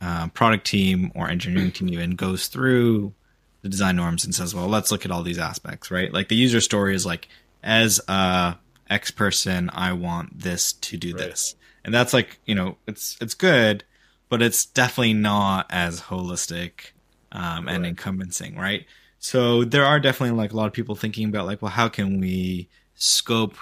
[0.00, 3.12] uh, product team or engineering team even goes through
[3.60, 6.10] the design norms and says, "Well, let's look at all these aspects." Right?
[6.10, 7.28] Like the user story is like,
[7.62, 8.56] as a
[8.88, 11.18] X person, I want this to do right.
[11.18, 13.84] this, and that's like you know, it's it's good
[14.32, 16.92] but it's definitely not as holistic
[17.32, 17.90] um, and right.
[17.90, 18.86] encompassing, right?
[19.18, 22.18] So there are definitely like a lot of people thinking about like, well, how can
[22.18, 23.58] we scope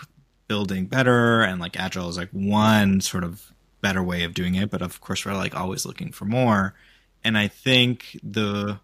[0.46, 1.42] building better?
[1.42, 5.00] And like agile is like one sort of better way of doing it, but of
[5.00, 6.76] course we're like always looking for more.
[7.24, 8.78] And I think the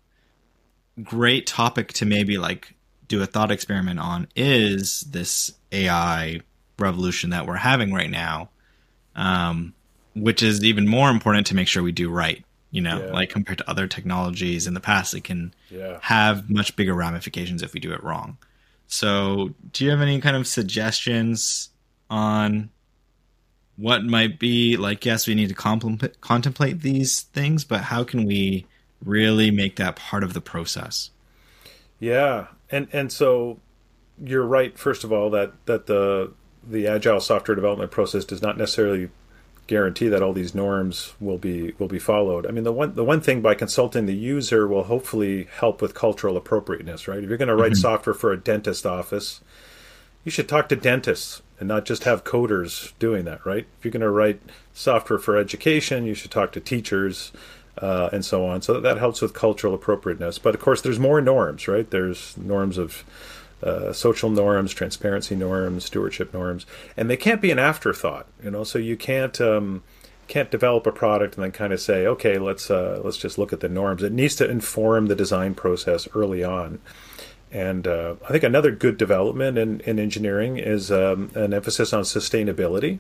[1.05, 2.74] great topic to maybe like
[3.07, 6.41] do a thought experiment on is this AI
[6.80, 8.51] revolution that we're having right now.
[9.14, 9.72] Um,
[10.16, 12.42] which is even more important to make sure we do right.
[12.70, 13.12] You know, yeah.
[13.12, 15.98] like compared to other technologies in the past, it can yeah.
[16.02, 18.36] have much bigger ramifications if we do it wrong.
[18.88, 21.70] So, do you have any kind of suggestions
[22.10, 22.70] on
[23.76, 25.04] what might be like?
[25.04, 28.66] Yes, we need to compl- contemplate these things, but how can we
[29.04, 31.10] really make that part of the process?
[31.98, 33.60] Yeah, and and so
[34.22, 34.76] you're right.
[34.78, 36.32] First of all, that that the
[36.66, 39.08] the agile software development process does not necessarily
[39.66, 42.46] guarantee that all these norms will be will be followed.
[42.46, 45.94] I mean, the one the one thing by consulting the user will hopefully help with
[45.94, 47.22] cultural appropriateness, right?
[47.22, 47.80] If you're going to write mm-hmm.
[47.80, 49.40] software for a dentist office,
[50.24, 53.66] you should talk to dentists and not just have coders doing that, right?
[53.78, 54.40] If you're going to write
[54.74, 57.32] software for education, you should talk to teachers
[57.78, 58.62] uh, and so on.
[58.62, 60.38] So that, that helps with cultural appropriateness.
[60.38, 61.90] But of course, there's more norms, right?
[61.90, 63.04] There's norms of
[63.62, 68.26] uh, social norms, transparency norms, stewardship norms, and they can't be an afterthought.
[68.42, 69.82] You know, so you can't um,
[70.28, 73.52] can't develop a product and then kind of say, okay, let's uh, let's just look
[73.52, 74.02] at the norms.
[74.02, 76.80] It needs to inform the design process early on.
[77.52, 82.02] And uh, I think another good development in, in engineering is um, an emphasis on
[82.02, 82.98] sustainability.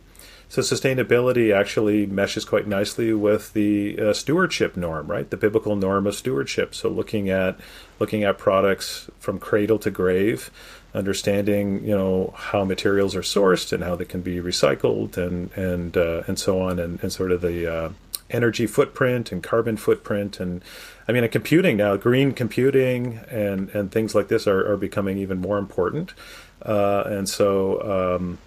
[0.48, 5.28] So sustainability actually meshes quite nicely with the uh, stewardship norm, right?
[5.28, 6.74] The biblical norm of stewardship.
[6.74, 7.58] So looking at
[7.98, 10.50] looking at products from cradle to grave,
[10.94, 15.96] understanding you know how materials are sourced and how they can be recycled and and
[15.96, 17.90] uh, and so on, and, and sort of the uh,
[18.30, 20.62] energy footprint and carbon footprint and
[21.08, 25.18] I mean, in computing now, green computing and, and things like this are, are becoming
[25.18, 26.14] even more important.
[26.62, 28.38] Uh, and so, um,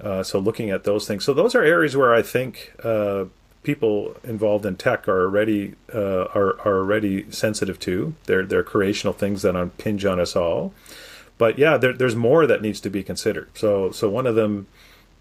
[0.00, 3.24] uh, so looking at those things, so those are areas where I think uh,
[3.62, 8.14] people involved in tech are already uh, are, are already sensitive to.
[8.24, 10.72] They're they're creational things that impinge on us all.
[11.36, 13.48] But yeah, there, there's more that needs to be considered.
[13.54, 14.68] So so one of them,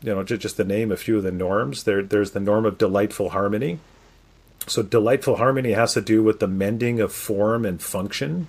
[0.01, 1.83] you know, just, just to name a few of the norms.
[1.83, 3.79] There there's the norm of delightful harmony.
[4.67, 8.47] So delightful harmony has to do with the mending of form and function,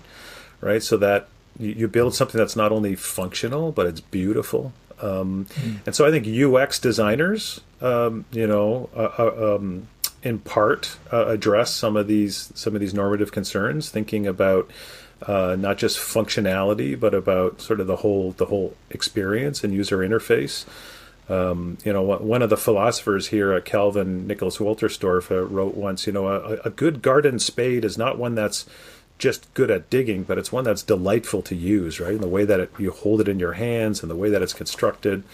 [0.61, 0.83] right?
[0.83, 4.73] So that you, you build something that's not only functional but it's beautiful.
[5.01, 5.79] Um, mm.
[5.87, 9.89] And so I think UX designers, um, you know, uh, uh, um,
[10.23, 14.71] in part uh, address some of these some of these normative concerns, thinking about
[15.23, 19.99] uh, not just functionality but about sort of the whole the whole experience and user
[19.99, 20.65] interface.
[21.29, 26.07] Um, you know, one of the philosophers here at Calvin, Nicholas Wolterstorff, uh, wrote once,
[26.07, 28.65] you know, a, a good garden spade is not one that's
[29.19, 32.15] just good at digging, but it's one that's delightful to use, right?
[32.15, 34.43] In the way that it, you hold it in your hands and the way that
[34.43, 35.25] it's constructed.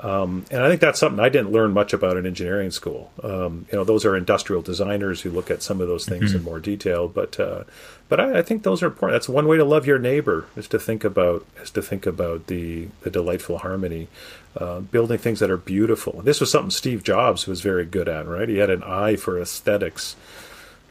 [0.00, 3.12] Um, and I think that's something I didn't learn much about in engineering school.
[3.22, 6.38] Um, you know, those are industrial designers who look at some of those things mm-hmm.
[6.38, 7.08] in more detail.
[7.08, 7.64] But uh,
[8.08, 9.14] but I, I, think those are important.
[9.14, 12.48] That's one way to love your neighbor is to think about is to think about
[12.48, 14.08] the the delightful harmony,
[14.56, 16.20] uh, building things that are beautiful.
[16.22, 18.48] This was something Steve Jobs was very good at, right?
[18.48, 20.16] He had an eye for aesthetics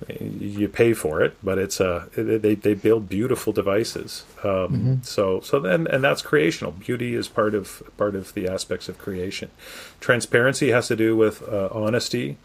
[0.10, 4.24] you pay for it, but it's a they they build beautiful devices.
[4.43, 4.95] Um, mm-hmm.
[5.04, 6.72] So so then and that's creational.
[6.72, 9.52] Beauty is part of part of the aspects of creation.
[9.99, 12.38] Transparency has to do with uh, honesty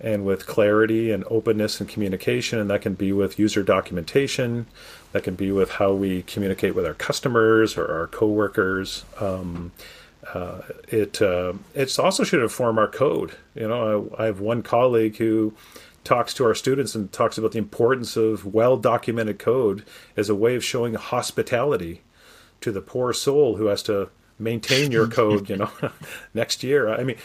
[0.00, 4.66] and with clarity and openness and communication, and that can be with user documentation.
[5.12, 9.04] That can be with how we communicate with our customers or our coworkers.
[9.20, 9.72] Um,
[10.34, 13.32] uh, it uh, it's also should inform our code.
[13.54, 15.54] You know, I, I have one colleague who
[16.04, 19.84] talks to our students and talks about the importance of well documented code
[20.16, 22.02] as a way of showing hospitality
[22.60, 25.70] to the poor soul who has to maintain your code, you know,
[26.34, 26.88] next year.
[26.88, 27.16] I mean,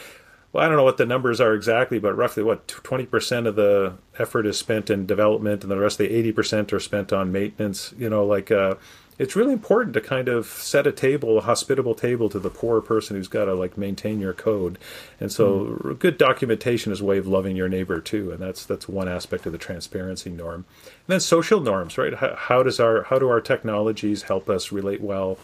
[0.52, 3.96] well, I don't know what the numbers are exactly, but roughly what 20% of the
[4.20, 7.94] effort is spent in development and the rest of the 80% are spent on maintenance,
[7.98, 8.76] you know, like, uh,
[9.20, 12.82] it's really important to kind of set a table, a hospitable table to the poor
[12.82, 14.78] person who's got to like maintain your code.
[15.20, 16.00] And so mm.
[16.00, 18.32] good documentation is a way of loving your neighbor too.
[18.32, 20.66] And that's that's one aspect of the transparency norm.
[20.86, 22.14] And then social norms, right?
[22.14, 25.38] How, how does our how do our technologies help us relate well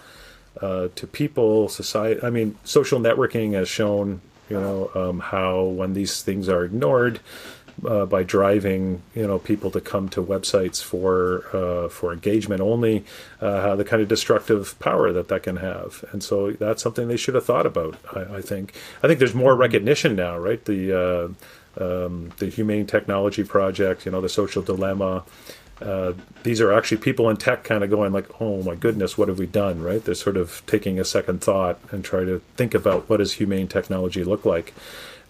[0.62, 2.22] uh, to people, society?
[2.24, 7.20] I mean, social networking has shown, you know, um, how when these things are ignored,
[7.86, 13.06] uh, by driving you know people to come to websites for uh, for engagement only,
[13.42, 17.18] uh, the kind of destructive power that that can have, and so that's something they
[17.18, 17.98] should have thought about.
[18.16, 18.74] I, I think
[19.04, 20.64] I think there's more recognition now, right?
[20.64, 21.30] The uh,
[21.80, 25.24] um, the Humane Technology Project, you know, the Social Dilemma.
[25.82, 26.12] Uh,
[26.44, 29.40] these are actually people in tech kind of going like, oh my goodness, what have
[29.40, 29.82] we done?
[29.82, 30.04] Right?
[30.04, 33.68] They're sort of taking a second thought and try to think about what does humane
[33.68, 34.74] technology look like.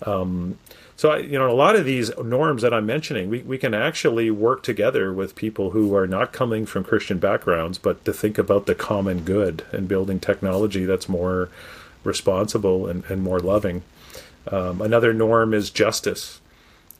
[0.06, 0.58] Um,
[1.00, 4.30] so, you know, a lot of these norms that I'm mentioning, we, we can actually
[4.32, 8.66] work together with people who are not coming from Christian backgrounds, but to think about
[8.66, 11.48] the common good and building technology that's more
[12.04, 13.84] responsible and, and more loving.
[14.52, 16.42] Um, another norm is justice.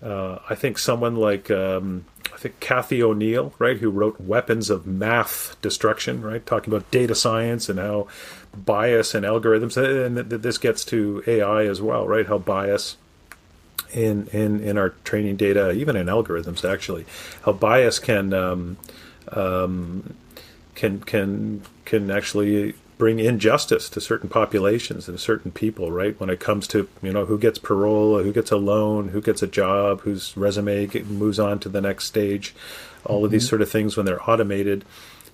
[0.02, 4.88] Uh, I think someone like um, I think Cathy O'Neil, right, who wrote Weapons of
[4.88, 8.08] Math Destruction, right, talking about data science and how
[8.56, 12.96] bias and algorithms, and this gets to AI as well, right, how bias
[13.94, 17.06] in, in, in our training data, even in algorithms, actually,
[17.44, 18.78] how bias can um,
[19.32, 20.16] um,
[20.76, 26.20] can can can actually bring injustice to certain populations and certain people, right?
[26.20, 29.42] When it comes to you know who gets parole, who gets a loan, who gets
[29.42, 32.54] a job, whose resume moves on to the next stage,
[33.06, 33.26] all mm-hmm.
[33.26, 33.50] of these mm-hmm.
[33.50, 34.86] sort of things when they're automated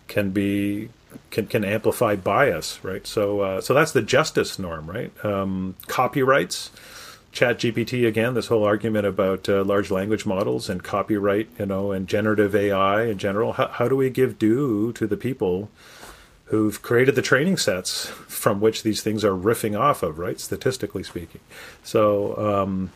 [0.07, 0.89] can be
[1.31, 3.05] can can amplify bias, right?
[3.05, 5.11] So uh, so that's the justice norm, right?
[5.25, 6.71] Um, copyrights
[7.35, 11.91] chat gpt again this whole argument about uh, large language models and copyright you know
[11.91, 13.53] and generative ai in general.
[13.53, 15.69] How, how do we give due to the people
[16.45, 21.03] who've created the training sets from which these things are riffing off of right statistically
[21.03, 21.41] speaking?
[21.83, 22.91] So um,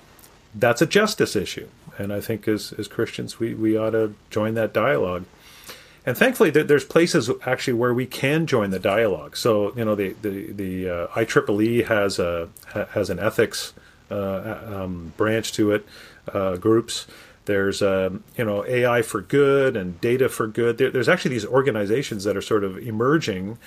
[0.55, 1.67] that's a justice issue
[1.99, 5.25] and i think as, as christians we, we ought to join that dialogue.
[6.05, 9.35] And thankfully there's places actually where we can join the dialogue.
[9.35, 12.47] So you know the the, the uh, ieee has a
[12.93, 13.73] has an ethics
[14.09, 15.85] um, branch to it,
[16.33, 17.07] uh, groups.
[17.45, 20.77] There's um, you know AI for good and data for good.
[20.77, 23.57] There, there's actually these organizations that are sort of emerging,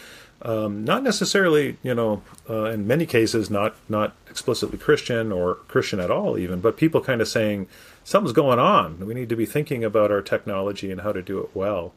[0.43, 5.99] um, not necessarily you know uh, in many cases not not explicitly Christian or Christian
[5.99, 7.67] at all even, but people kind of saying
[8.05, 9.05] something's going on.
[9.05, 11.93] We need to be thinking about our technology and how to do it well.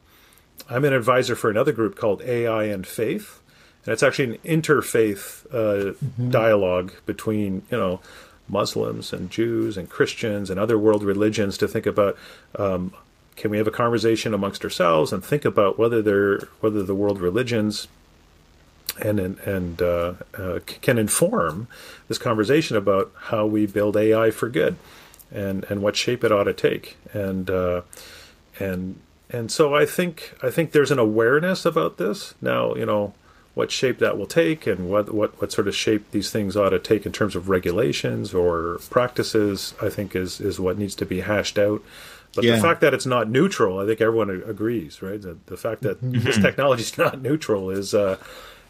[0.69, 3.41] I'm an advisor for another group called AI and Faith,
[3.85, 6.29] and it's actually an interfaith uh, mm-hmm.
[6.31, 7.99] dialogue between you know
[8.47, 12.17] Muslims and Jews and Christians and other world religions to think about
[12.57, 12.93] um,
[13.35, 17.19] can we have a conversation amongst ourselves and think about whether they're whether the world
[17.19, 17.87] religions
[19.01, 21.67] and and uh, uh, can inform
[22.07, 24.77] this conversation about how we build AI for good
[25.31, 26.97] and and what shape it ought to take.
[27.13, 27.81] And uh,
[28.59, 32.35] and and so I think I think there's an awareness about this.
[32.41, 33.13] Now you know
[33.55, 36.69] what shape that will take and what, what, what sort of shape these things ought
[36.69, 41.05] to take in terms of regulations or practices, I think is, is what needs to
[41.05, 41.81] be hashed out.
[42.35, 42.57] But yeah.
[42.57, 45.21] the fact that it's not neutral, I think everyone agrees, right?
[45.21, 46.19] The, the fact that mm-hmm.
[46.19, 48.17] this technology is not neutral is uh,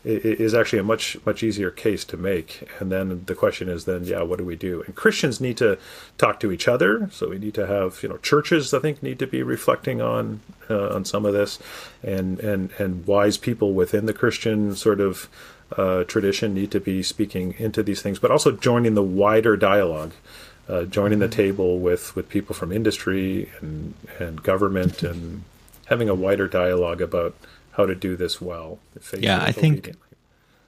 [0.06, 2.70] is actually a much much easier case to make.
[2.80, 4.84] And then the question is, then yeah, what do we do?
[4.84, 5.78] And Christians need to
[6.18, 8.74] talk to each other, so we need to have you know churches.
[8.74, 11.60] I think need to be reflecting on uh, on some of this,
[12.04, 15.28] and and and wise people within the Christian sort of
[15.76, 20.14] uh, tradition need to be speaking into these things, but also joining the wider dialogue.
[20.68, 25.44] Uh, joining the table with, with people from industry and, and government and
[25.86, 27.36] having a wider dialogue about
[27.76, 28.80] how to do this well.
[29.18, 29.96] Yeah, I think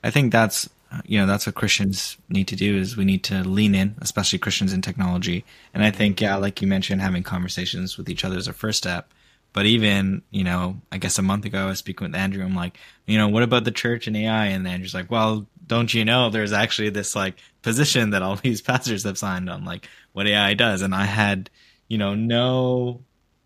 [0.04, 0.70] I think that's
[1.06, 4.40] you know that's what Christians need to do is we need to lean in, especially
[4.40, 5.46] Christians in technology.
[5.74, 8.78] And I think yeah, like you mentioned, having conversations with each other is a first
[8.78, 9.12] step.
[9.54, 12.44] But even you know, I guess a month ago I was speaking with Andrew.
[12.44, 14.48] I'm like, you know, what about the church and AI?
[14.48, 18.62] And Andrew's like, well, don't you know there's actually this like position that all these
[18.62, 21.50] pastors have signed on, like what AI does, and I had
[21.88, 23.02] you know no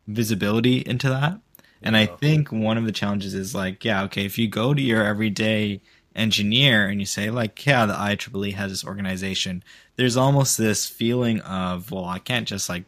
[0.07, 1.39] visibility into that
[1.82, 4.82] and I think one of the challenges is like, yeah, okay, if you go to
[4.82, 5.82] your everyday
[6.15, 9.63] engineer and you say like, yeah, the IEEE has this organization,
[9.95, 12.84] there's almost this feeling of, well, I can't just like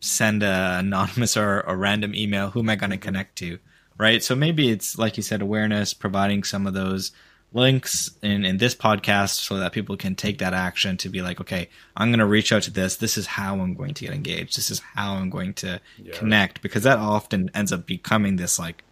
[0.00, 2.50] send a anonymous or a random email.
[2.50, 3.02] Who am I going to mm-hmm.
[3.02, 3.58] connect to?
[3.98, 4.22] Right.
[4.22, 7.10] So maybe it's like you said, awareness, providing some of those
[7.52, 11.40] links in, in this podcast so that people can take that action to be like,
[11.40, 12.96] okay, I'm going to reach out to this.
[12.96, 14.56] This is how I'm going to get engaged.
[14.56, 16.12] This is how I'm going to yeah.
[16.12, 18.84] connect because that often ends up becoming this like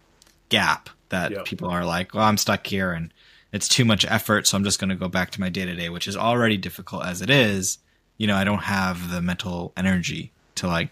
[0.49, 1.41] gap that yeah.
[1.45, 3.13] people are like, well, I'm stuck here and
[3.51, 4.47] it's too much effort.
[4.47, 6.57] So I'm just going to go back to my day to day, which is already
[6.57, 7.77] difficult as it is.
[8.17, 10.89] You know, I don't have the mental energy to like,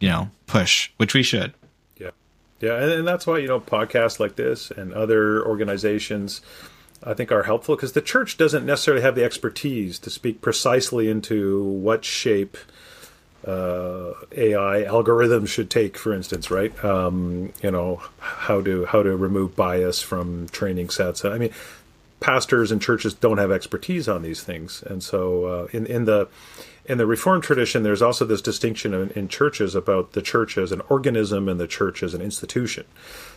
[0.00, 1.52] you know, push, which we should.
[1.98, 2.10] Yeah.
[2.60, 2.76] Yeah.
[2.82, 6.40] And, and that's why, you know, podcasts like this and other organizations,
[7.02, 11.08] I think are helpful because the church doesn't necessarily have the expertise to speak precisely
[11.08, 12.56] into what shape
[13.46, 16.84] uh, AI algorithms should take, for instance, right?
[16.84, 21.24] Um, you know how to how to remove bias from training sets.
[21.24, 21.50] I mean,
[22.20, 26.28] pastors and churches don't have expertise on these things, and so uh, in in the
[26.88, 30.72] in the Reformed tradition, there's also this distinction in, in, churches about the church as
[30.72, 32.86] an organism and the church as an institution.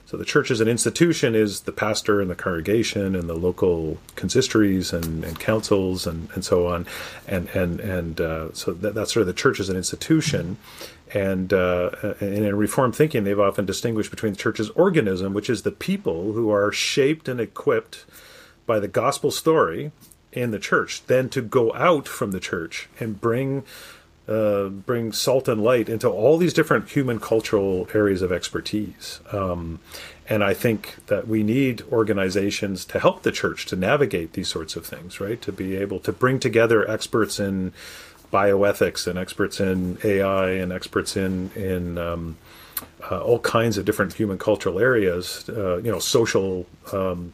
[0.05, 3.97] So the church as an institution is the pastor and the congregation and the local
[4.15, 6.87] consistories and, and councils and, and so on,
[7.27, 10.57] and and and uh, so that, that's sort of the church as an institution.
[11.13, 15.63] And, uh, and in Reformed thinking, they've often distinguished between the church's organism, which is
[15.63, 18.05] the people who are shaped and equipped
[18.71, 19.91] by the gospel story
[20.31, 23.65] in the church, then to go out from the church and bring
[24.29, 29.19] uh, bring salt and light into all these different human cultural areas of expertise.
[29.33, 29.81] Um,
[30.29, 34.77] and I think that we need organizations to help the church to navigate these sorts
[34.77, 35.41] of things, right?
[35.41, 37.73] To be able to bring together experts in
[38.31, 42.37] bioethics and experts in AI and experts in in um,
[43.11, 47.33] uh, all kinds of different human cultural areas, uh, you know, social um,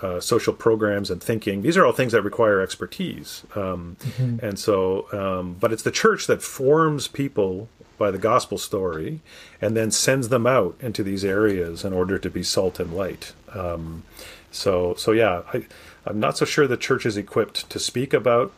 [0.00, 1.62] uh, social programs and thinking.
[1.62, 3.44] These are all things that require expertise.
[3.54, 4.44] Um, mm-hmm.
[4.44, 7.68] And so, um, but it's the church that forms people
[7.98, 9.20] by the gospel story
[9.60, 13.32] and then sends them out into these areas in order to be salt and light.
[13.54, 14.04] Um,
[14.50, 15.66] so, so yeah, I,
[16.06, 18.52] I'm not so sure the church is equipped to speak about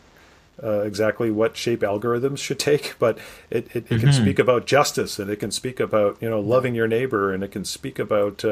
[0.62, 3.18] uh, exactly what shape algorithms should take, but
[3.51, 3.99] it, it, it mm-hmm.
[4.01, 7.43] can speak about justice and it can speak about you know loving your neighbor and
[7.43, 8.45] it can speak about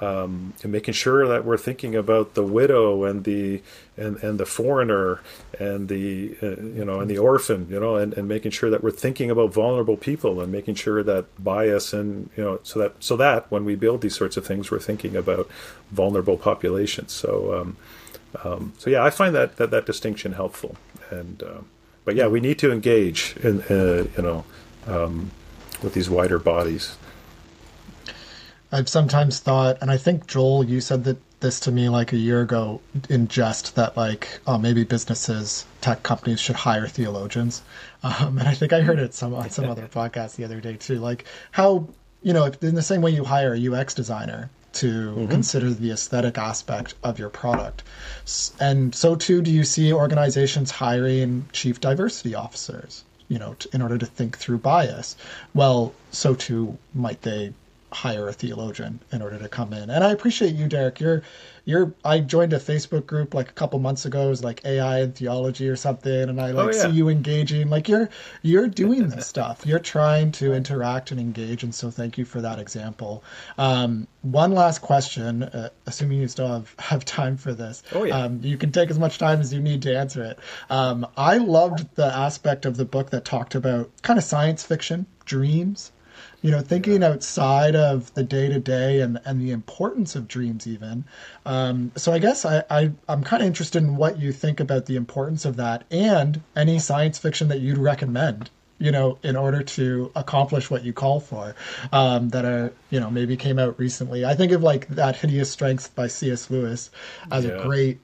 [0.00, 3.62] um, and making sure that we're thinking about the widow and the
[3.96, 5.22] and, and the foreigner
[5.58, 8.82] and the uh, you know and the orphan you know and, and making sure that
[8.82, 12.92] we're thinking about vulnerable people and making sure that bias and you know so that
[13.00, 15.48] so that when we build these sorts of things we're thinking about
[15.90, 17.12] vulnerable populations.
[17.12, 17.76] So um,
[18.44, 20.76] um, so yeah I find that that, that distinction helpful.
[21.10, 21.60] And uh,
[22.04, 24.44] but yeah we need to engage in uh, you know
[24.86, 25.30] um,
[25.82, 26.96] with these wider bodies
[28.72, 32.16] I've sometimes thought, and I think Joel, you said that this to me like a
[32.16, 37.60] year ago in jest that like oh maybe businesses tech companies should hire theologians
[38.02, 40.76] um, and i think i heard it some on some other podcast the other day
[40.76, 41.86] too like how
[42.22, 45.28] you know in the same way you hire a ux designer to mm-hmm.
[45.28, 47.82] consider the aesthetic aspect of your product.
[48.60, 53.96] And so too do you see organizations hiring chief diversity officers, you know, in order
[53.96, 55.16] to think through bias.
[55.54, 57.54] Well, so too might they
[57.96, 59.88] hire a theologian in order to come in.
[59.88, 61.00] And I appreciate you, Derek.
[61.00, 61.22] You're
[61.64, 64.26] you're I joined a Facebook group like a couple months ago.
[64.26, 66.82] It was like AI and theology or something, and I like oh, yeah.
[66.82, 67.70] see you engaging.
[67.70, 68.10] Like you're
[68.42, 69.64] you're doing this stuff.
[69.64, 73.24] You're trying to interact and engage, and so thank you for that example.
[73.56, 77.82] Um, one last question, uh, assuming you still have, have time for this.
[77.94, 78.18] Oh yeah.
[78.18, 80.38] Um, you can take as much time as you need to answer it.
[80.68, 85.06] Um, I loved the aspect of the book that talked about kind of science fiction
[85.24, 85.92] dreams
[86.42, 90.66] you know, thinking outside of the day to day and and the importance of dreams
[90.66, 91.04] even.
[91.44, 94.86] Um, so I guess I, I I'm kind of interested in what you think about
[94.86, 99.62] the importance of that and any science fiction that you'd recommend you know, in order
[99.62, 101.54] to accomplish what you call for,
[101.92, 104.24] um, that are, you know, maybe came out recently.
[104.24, 106.50] I think of like that Hideous Strength by C.S.
[106.50, 106.90] Lewis
[107.30, 107.52] as yeah.
[107.52, 107.98] a great,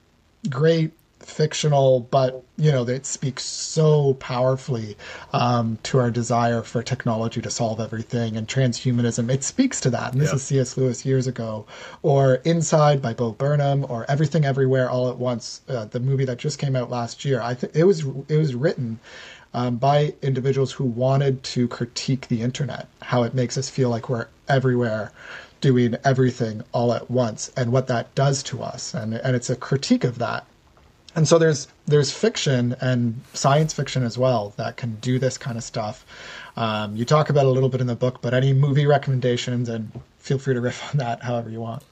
[0.49, 0.93] great
[1.25, 4.95] fictional, but you know, it speaks so powerfully
[5.33, 9.29] um, to our desire for technology to solve everything and transhumanism.
[9.29, 10.13] It speaks to that.
[10.13, 10.35] And this yeah.
[10.35, 10.77] is C.S.
[10.77, 11.65] Lewis years ago,
[12.01, 16.37] or Inside by Bo Burnham, or Everything Everywhere All at Once, uh, the movie that
[16.37, 17.41] just came out last year.
[17.41, 18.99] I think it was it was written.
[19.55, 24.09] Um, by individuals who wanted to critique the internet, how it makes us feel like
[24.09, 25.11] we're everywhere
[25.61, 28.93] doing everything all at once and what that does to us.
[28.93, 30.45] And, and it's a critique of that
[31.15, 35.57] and so there's there's fiction and science fiction as well that can do this kind
[35.57, 36.05] of stuff.
[36.55, 39.91] Um, you talk about a little bit in the book, but any movie recommendations and
[40.19, 41.83] feel free to riff on that however you want.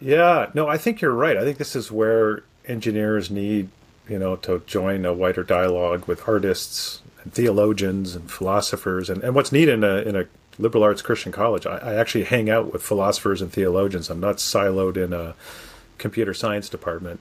[0.00, 1.36] Yeah, no, I think you're right.
[1.36, 3.68] I think this is where engineers need,
[4.08, 9.08] you know, to join a wider dialogue with artists and theologians and philosophers.
[9.08, 10.26] And, and what's neat in a, in a
[10.58, 14.10] liberal arts Christian college, I, I actually hang out with philosophers and theologians.
[14.10, 15.34] I'm not siloed in a
[15.98, 17.20] computer science department.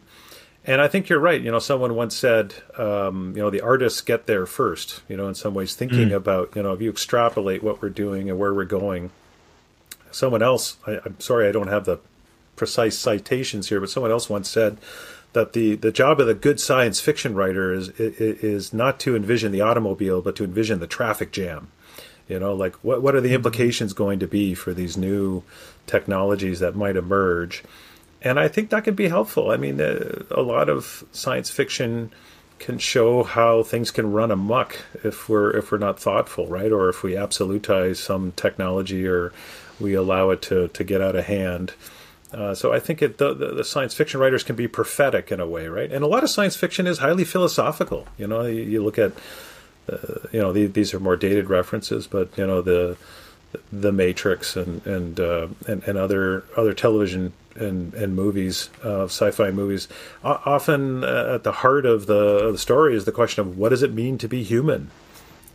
[0.67, 1.39] And I think you're right.
[1.39, 5.01] You know, someone once said, um, you know, the artists get there first.
[5.07, 6.15] You know, in some ways, thinking mm.
[6.15, 9.11] about, you know, if you extrapolate what we're doing and where we're going.
[10.11, 11.99] Someone else, I, I'm sorry, I don't have the
[12.55, 14.77] precise citations here, but someone else once said
[15.33, 19.51] that the, the job of the good science fiction writer is is not to envision
[19.51, 21.67] the automobile, but to envision the traffic jam.
[22.27, 23.35] You know, like what what are the mm-hmm.
[23.35, 25.43] implications going to be for these new
[25.85, 27.63] technologies that might emerge?
[28.25, 29.51] And I think that can be helpful.
[29.51, 32.11] I mean, uh, a lot of science fiction
[32.57, 36.71] can show how things can run amok if we're if we're not thoughtful, right?
[36.71, 39.31] Or if we absolutize some technology or
[39.79, 41.73] we allow it to to get out of hand.
[42.33, 45.47] Uh, so I think it, the, the, science fiction writers can be prophetic in a
[45.47, 45.89] way, right?
[45.89, 48.07] And a lot of science fiction is highly philosophical.
[48.17, 49.13] You know, you, you look at,
[49.89, 52.97] uh, you know, the, these are more dated references, but you know the
[53.71, 59.51] the Matrix and and uh, and, and other other television and, and movies, uh, sci-fi
[59.51, 59.87] movies,
[60.23, 63.69] o- often uh, at the heart of the, the story is the question of what
[63.69, 64.91] does it mean to be human.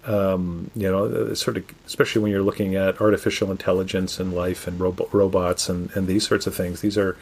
[0.07, 4.67] Um, you know, uh, sort of, especially when you're looking at artificial intelligence and life
[4.67, 6.81] and robo- robots and, and these sorts of things.
[6.81, 7.19] These are,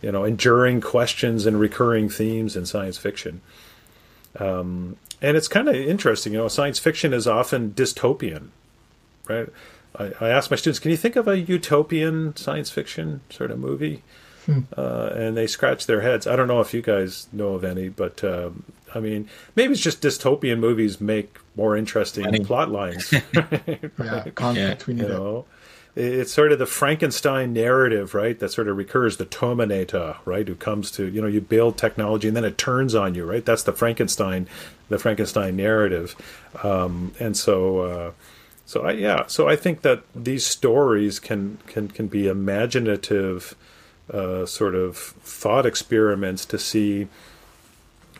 [0.00, 3.42] you know, enduring questions and recurring themes in science fiction.
[4.38, 8.48] Um, and it's kind of interesting, you know, science fiction is often dystopian,
[9.28, 9.50] right?
[9.98, 13.58] I, I ask my students, can you think of a utopian science fiction sort of
[13.58, 14.02] movie?
[14.46, 14.60] Hmm.
[14.76, 16.26] Uh, and they scratch their heads.
[16.26, 18.64] I don't know if you guys know of any, but um,
[18.94, 22.44] I mean, maybe it's just dystopian movies make more interesting Funny.
[22.44, 23.12] plot lines.
[23.32, 24.36] yeah, conflict.
[24.36, 24.76] Yeah.
[24.86, 25.44] We need you know?
[25.94, 28.38] It's sort of the Frankenstein narrative, right?
[28.38, 29.18] That sort of recurs.
[29.18, 30.48] The Terminator, right?
[30.48, 33.44] Who comes to you know you build technology and then it turns on you, right?
[33.44, 34.48] That's the Frankenstein,
[34.88, 36.16] the Frankenstein narrative,
[36.62, 37.78] um, and so.
[37.80, 38.12] Uh,
[38.72, 43.54] so I, yeah, so I think that these stories can can can be imaginative
[44.10, 47.08] uh, sort of thought experiments to see,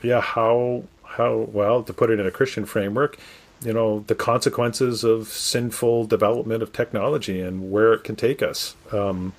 [0.03, 0.85] yeah, how
[1.17, 3.17] how well to put it in a Christian framework,
[3.65, 8.77] you know, the consequences of sinful development of technology and where it can take us.
[8.93, 9.33] Um,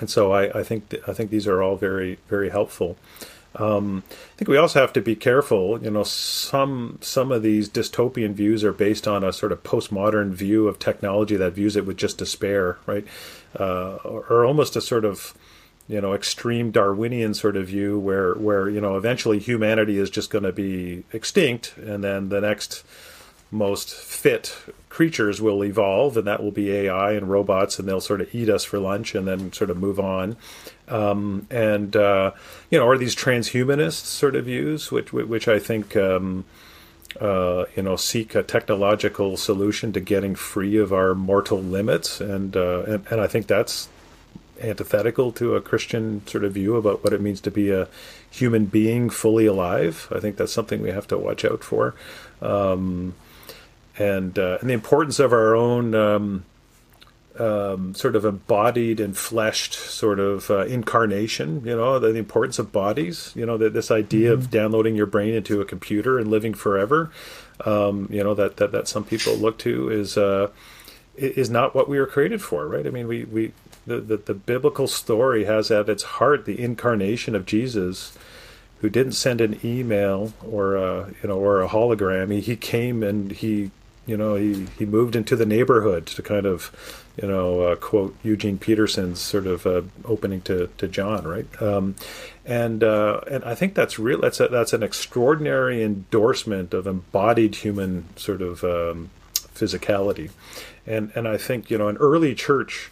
[0.00, 2.96] and so I, I think th- I think these are all very very helpful.
[3.56, 5.82] Um, I think we also have to be careful.
[5.82, 10.30] You know, some some of these dystopian views are based on a sort of postmodern
[10.30, 13.06] view of technology that views it with just despair, right?
[13.58, 15.34] Uh, or, or, almost a sort of
[15.86, 20.30] you know extreme Darwinian sort of view where where you know eventually humanity is just
[20.30, 22.82] going to be extinct, and then the next
[23.50, 24.56] most fit
[24.88, 28.48] creatures will evolve, and that will be AI and robots, and they'll sort of eat
[28.48, 30.36] us for lunch and then sort of move on.
[30.88, 32.32] Um, and uh,
[32.70, 36.44] you know, are these transhumanist sort of views, which which I think um,
[37.20, 42.56] uh, you know seek a technological solution to getting free of our mortal limits, and
[42.56, 43.88] uh, and, and I think that's
[44.60, 47.88] antithetical to a Christian sort of view about what it means to be a
[48.30, 50.08] human being fully alive.
[50.14, 51.94] I think that's something we have to watch out for,
[52.40, 53.14] um,
[53.98, 56.42] and uh, and the importance of our own.
[57.38, 62.58] Um, sort of embodied and fleshed sort of uh, incarnation, you know, the, the, importance
[62.58, 64.42] of bodies, you know, that this idea mm-hmm.
[64.42, 67.10] of downloading your brain into a computer and living forever,
[67.64, 70.50] um, you know, that, that, that some people look to is, uh,
[71.16, 72.86] is not what we were created for, right?
[72.86, 73.52] I mean, we, we,
[73.86, 78.16] the, the, the biblical story has at its heart the incarnation of Jesus,
[78.82, 82.32] who didn't send an email or a, you know or a hologram.
[82.32, 83.70] He, he came and he
[84.06, 88.16] you know he, he moved into the neighborhood to kind of you know uh, quote
[88.22, 91.94] Eugene Peterson's sort of uh, opening to, to John right um,
[92.44, 97.56] and uh, and I think that's real that's a, that's an extraordinary endorsement of embodied
[97.56, 99.10] human sort of um,
[99.54, 100.30] physicality
[100.86, 102.90] and and I think you know an early church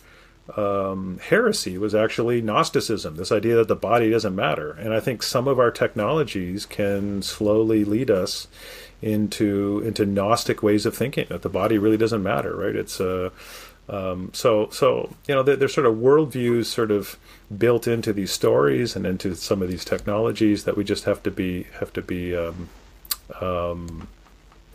[0.56, 4.72] um, heresy was actually Gnosticism, this idea that the body doesn't matter.
[4.72, 8.48] And I think some of our technologies can slowly lead us
[9.02, 12.76] into into Gnostic ways of thinking that the body really doesn't matter, right?
[12.76, 13.30] It's uh,
[13.90, 17.18] um, so so you know there's sort of worldviews sort of
[17.56, 21.30] built into these stories and into some of these technologies that we just have to
[21.30, 22.68] be have to be um,
[23.40, 24.08] um,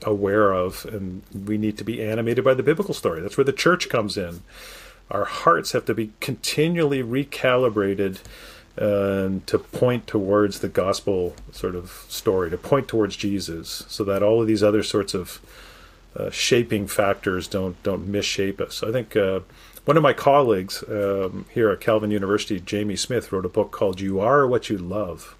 [0.03, 3.21] aware of, and we need to be animated by the biblical story.
[3.21, 4.41] That's where the church comes in
[5.11, 8.19] our hearts have to be continually recalibrated
[8.77, 14.21] uh, to point towards the gospel sort of story, to point towards Jesus, so that
[14.23, 15.39] all of these other sorts of
[16.15, 18.83] uh, shaping factors don't don't misshape us.
[18.83, 19.41] I think uh,
[19.85, 23.99] one of my colleagues um, here at Calvin University, Jamie Smith, wrote a book called
[24.01, 25.35] "You Are What You Love."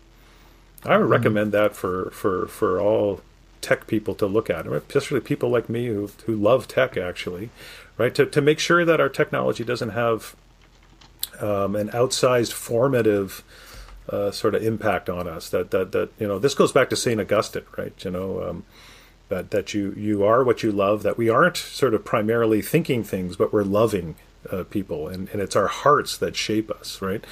[0.83, 1.11] I would mm-hmm.
[1.11, 3.21] recommend that for for for all
[3.61, 7.49] tech people to look at, especially people like me who who love tech actually
[7.97, 8.13] right?
[8.15, 10.35] To, to make sure that our technology doesn't have
[11.39, 13.43] um, an outsized formative
[14.09, 15.49] uh, sort of impact on us.
[15.49, 17.19] That, that, that, you know, this goes back to St.
[17.19, 17.93] Augustine, right?
[18.03, 18.63] You know, um,
[19.29, 23.03] that, that you, you are what you love, that we aren't sort of primarily thinking
[23.03, 24.15] things, but we're loving
[24.51, 25.07] uh, people.
[25.07, 27.23] And, and it's our hearts that shape us, right?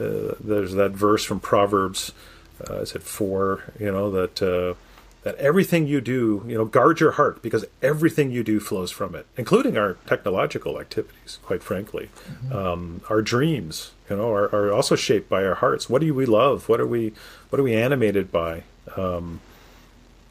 [0.00, 2.12] Uh, there's that verse from Proverbs,
[2.68, 4.74] uh, is it four, you know, that, uh,
[5.24, 9.14] that everything you do, you know, guard your heart because everything you do flows from
[9.14, 12.10] it, including our technological activities, quite frankly.
[12.28, 12.56] Mm-hmm.
[12.56, 15.88] Um, our dreams, you know, are, are, also shaped by our hearts.
[15.88, 16.68] What do we love?
[16.68, 17.14] What are we,
[17.48, 18.64] what are we animated by?
[18.96, 19.40] Um,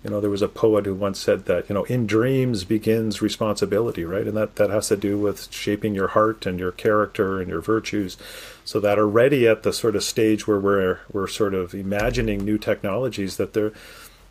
[0.04, 3.22] you know, there was a poet who once said that, you know, in dreams begins
[3.22, 4.28] responsibility, right?
[4.28, 7.62] And that, that has to do with shaping your heart and your character and your
[7.62, 8.18] virtues
[8.66, 12.58] so that already at the sort of stage where we're, we're sort of imagining new
[12.58, 13.72] technologies that they're,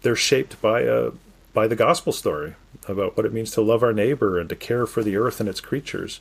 [0.02, 1.10] they're shaped by a
[1.54, 2.54] by the gospel story
[2.88, 5.48] about what it means to love our neighbor and to care for the earth and
[5.48, 6.20] its creatures.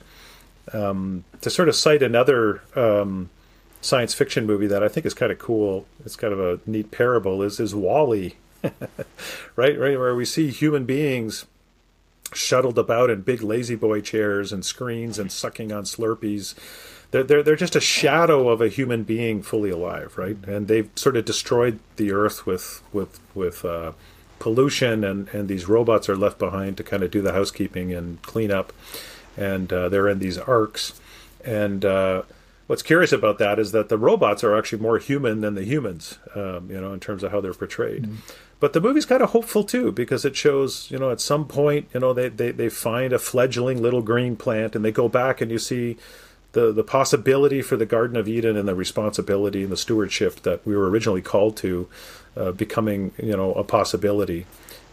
[0.73, 3.29] Um, to sort of cite another um,
[3.81, 6.91] science fiction movie that I think is kind of cool, it's kind of a neat
[6.91, 8.35] parable, is is WALL-E,
[9.55, 9.77] right?
[9.77, 11.45] Right, where we see human beings
[12.33, 16.55] shuttled about in big La-Z-Boy chairs and screens and sucking on Slurpees
[17.11, 20.37] they're, they're, they're just a shadow of a human being fully alive, right?
[20.47, 23.91] And they've sort of destroyed the earth with with with uh,
[24.39, 28.21] pollution, and and these robots are left behind to kind of do the housekeeping and
[28.21, 28.73] clean up,
[29.37, 30.99] and uh, they're in these arcs.
[31.45, 31.85] and.
[31.85, 32.23] Uh,
[32.67, 36.19] what's curious about that is that the robots are actually more human than the humans,
[36.35, 38.03] um, you know, in terms of how they're portrayed.
[38.03, 38.15] Mm-hmm.
[38.61, 41.89] But the movie's kind of hopeful too because it shows, you know, at some point,
[41.95, 45.41] you know, they, they, they find a fledgling little green plant and they go back
[45.41, 45.97] and you see
[46.51, 50.65] the the possibility for the Garden of Eden and the responsibility and the stewardship that
[50.65, 51.87] we were originally called to
[52.37, 54.45] uh, becoming you know a possibility.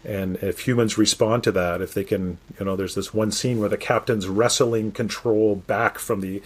[0.03, 3.59] And if humans respond to that, if they can, you know, there's this one scene
[3.59, 6.41] where the captain's wrestling control back from the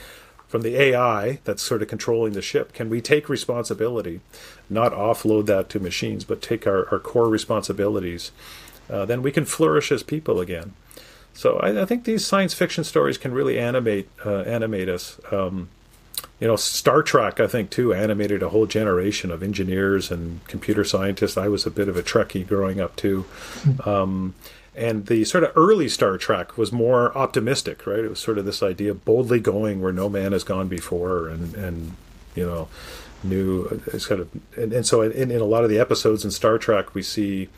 [0.54, 2.74] from the AI that's sort of controlling the ship.
[2.74, 4.22] Can we take responsibility,
[4.70, 8.32] not offload that to machines, but take our, our core responsibilities?
[8.88, 10.76] Uh, then we can flourish as people again.
[11.34, 15.20] So I, I, think these science fiction stories can really animate uh, animate us.
[15.32, 15.70] Um,
[16.40, 20.84] you know, Star Trek, I think too, animated a whole generation of engineers and computer
[20.84, 21.36] scientists.
[21.36, 23.26] I was a bit of a Trekkie growing up too.
[23.64, 23.90] Hmm.
[23.90, 24.36] Um,
[24.76, 28.00] and the sort of early Star Trek was more optimistic, right?
[28.00, 31.28] It was sort of this idea of boldly going where no man has gone before,
[31.28, 31.94] and and
[32.36, 32.68] you know,
[33.24, 33.68] new
[34.08, 36.94] kind of and, and so in, in a lot of the episodes in Star Trek
[36.94, 37.50] we see.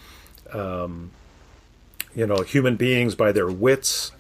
[0.52, 1.12] Um,
[2.16, 4.12] you know human beings by their wits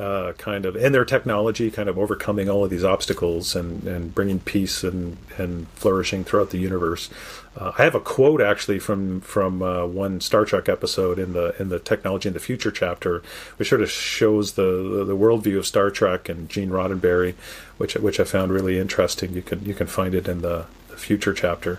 [0.00, 4.14] uh, kind of and their technology kind of overcoming all of these obstacles and, and
[4.14, 7.10] bringing peace and, and flourishing throughout the universe.
[7.54, 11.54] Uh, I have a quote actually from from uh, one Star Trek episode in the
[11.60, 13.22] in the technology in the future chapter,
[13.58, 17.34] which sort of shows the, the, the worldview of Star Trek and Gene Roddenberry,
[17.76, 19.34] which which I found really interesting.
[19.34, 21.78] You can you can find it in the, the future chapter,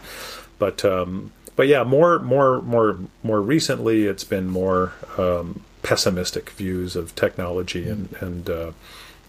[0.59, 6.95] but um, but yeah, more more more more recently, it's been more um, pessimistic views
[6.95, 8.71] of technology and and uh,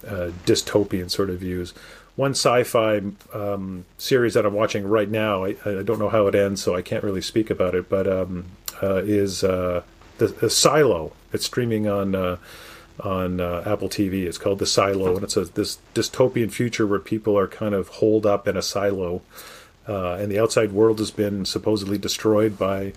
[0.07, 1.73] uh, dystopian sort of views.
[2.15, 3.01] One sci-fi
[3.33, 6.75] um, series that I'm watching right now, I, I, don't know how it ends, so
[6.75, 7.89] I can't really speak about it.
[7.89, 8.45] But um,
[8.83, 9.81] uh, is uh,
[10.19, 11.13] the, the, Silo?
[11.31, 12.37] It's streaming on uh,
[12.99, 14.25] on uh, Apple TV.
[14.25, 17.87] It's called The Silo, and it's a this dystopian future where people are kind of
[17.87, 19.23] holed up in a silo,
[19.87, 22.93] and the outside world has been supposedly destroyed by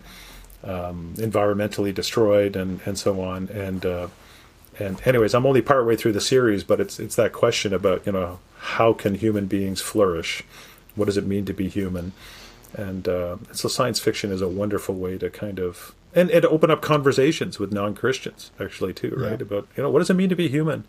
[0.66, 3.48] um, environmentally destroyed and, and so on.
[3.48, 4.08] And uh,
[4.78, 8.12] and anyways, I'm only partway through the series, but it's it's that question about you
[8.12, 10.42] know how can human beings flourish?
[10.94, 12.12] What does it mean to be human?
[12.74, 16.70] And uh, so science fiction is a wonderful way to kind of and, and open
[16.70, 19.38] up conversations with non Christians actually too, right?
[19.40, 19.46] Yeah.
[19.46, 20.84] About you know what does it mean to be human?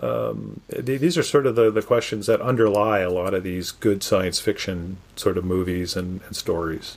[0.00, 4.02] Um, these are sort of the, the questions that underlie a lot of these good
[4.02, 6.96] science fiction sort of movies and, and stories.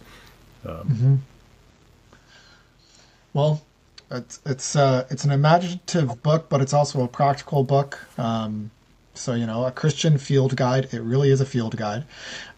[0.66, 1.16] Um, mm-hmm.
[3.36, 3.62] Well,
[4.10, 8.00] it's it's uh, it's an imaginative book, but it's also a practical book.
[8.18, 8.72] Um,
[9.14, 10.88] so you know, a Christian field guide.
[10.94, 12.06] It really is a field guide.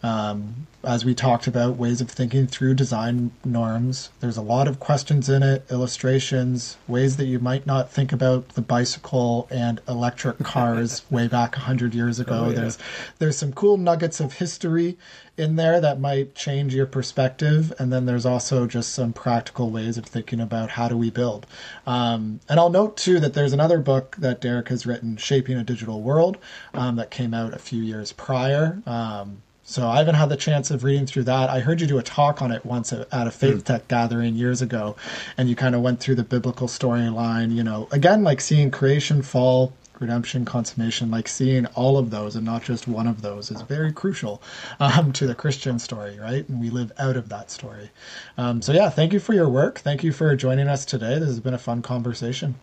[0.04, 4.10] Um, as we talked about, ways of thinking through design norms.
[4.20, 8.50] There's a lot of questions in it, illustrations, ways that you might not think about
[8.50, 12.44] the bicycle and electric cars way back hundred years ago.
[12.46, 12.60] Oh, yeah.
[12.60, 12.78] There's
[13.18, 14.96] there's some cool nuggets of history
[15.38, 17.72] in there that might change your perspective.
[17.78, 21.46] And then there's also just some practical ways of thinking about how do we build.
[21.86, 25.64] Um, and I'll note too that there's another book that Derek has written, Shaping a
[25.64, 26.38] Digital World,
[26.74, 28.82] um, that came out a few years prior.
[28.86, 31.50] Um, so I haven't had the chance of reading through that.
[31.50, 33.64] I heard you do a talk on it once at, a Faith mm.
[33.64, 34.96] Tech gathering years ago,
[35.36, 37.54] and you kind of went through the biblical storyline.
[37.54, 42.44] You know, again, like seeing creation fall, redemption, consummation, like seeing all of those and
[42.44, 44.42] not just one of those is very crucial
[44.80, 46.48] um, to the Christian story, right?
[46.48, 47.90] And we live out of that story.
[48.36, 49.78] Um, so, yeah, thank you for your work.
[49.80, 51.18] Thank you for joining us today.
[51.18, 52.54] This has been a fun conversation.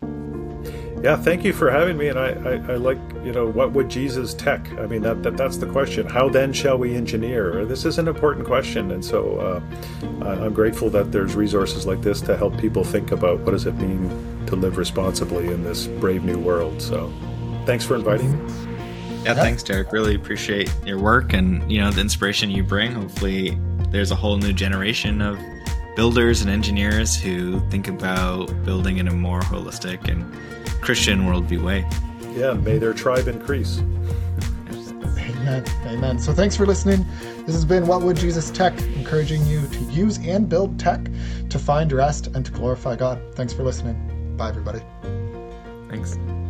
[1.04, 2.08] Yeah, thank you for having me.
[2.08, 4.68] And I, I, I like, you know, what would Jesus tech?
[4.80, 6.08] I mean, that, that that's the question.
[6.08, 7.64] How then shall we engineer?
[7.66, 8.90] This is an important question.
[8.92, 13.42] And so uh, I'm grateful that there's resources like this to help people think about
[13.42, 16.82] what does it mean to live responsibly in this brave new world.
[16.82, 17.12] So
[17.66, 18.54] thanks for inviting me.
[19.24, 19.92] Yeah, thanks, Derek.
[19.92, 22.92] Really appreciate your work and you know the inspiration you bring.
[22.92, 23.58] Hopefully,
[23.90, 25.40] there's a whole new generation of
[25.96, 30.24] builders and engineers who think about building in a more holistic and
[30.82, 31.88] Christian worldview way.
[32.36, 33.80] Yeah, may their tribe increase.
[35.48, 35.66] Amen.
[35.86, 36.20] Amen.
[36.20, 37.06] So thanks for listening.
[37.46, 41.00] This has been What Would Jesus Tech, encouraging you to use and build tech
[41.50, 43.22] to find rest and to glorify God.
[43.36, 44.15] Thanks for listening.
[44.38, 44.82] Bye, everybody.
[45.90, 46.45] Thanks.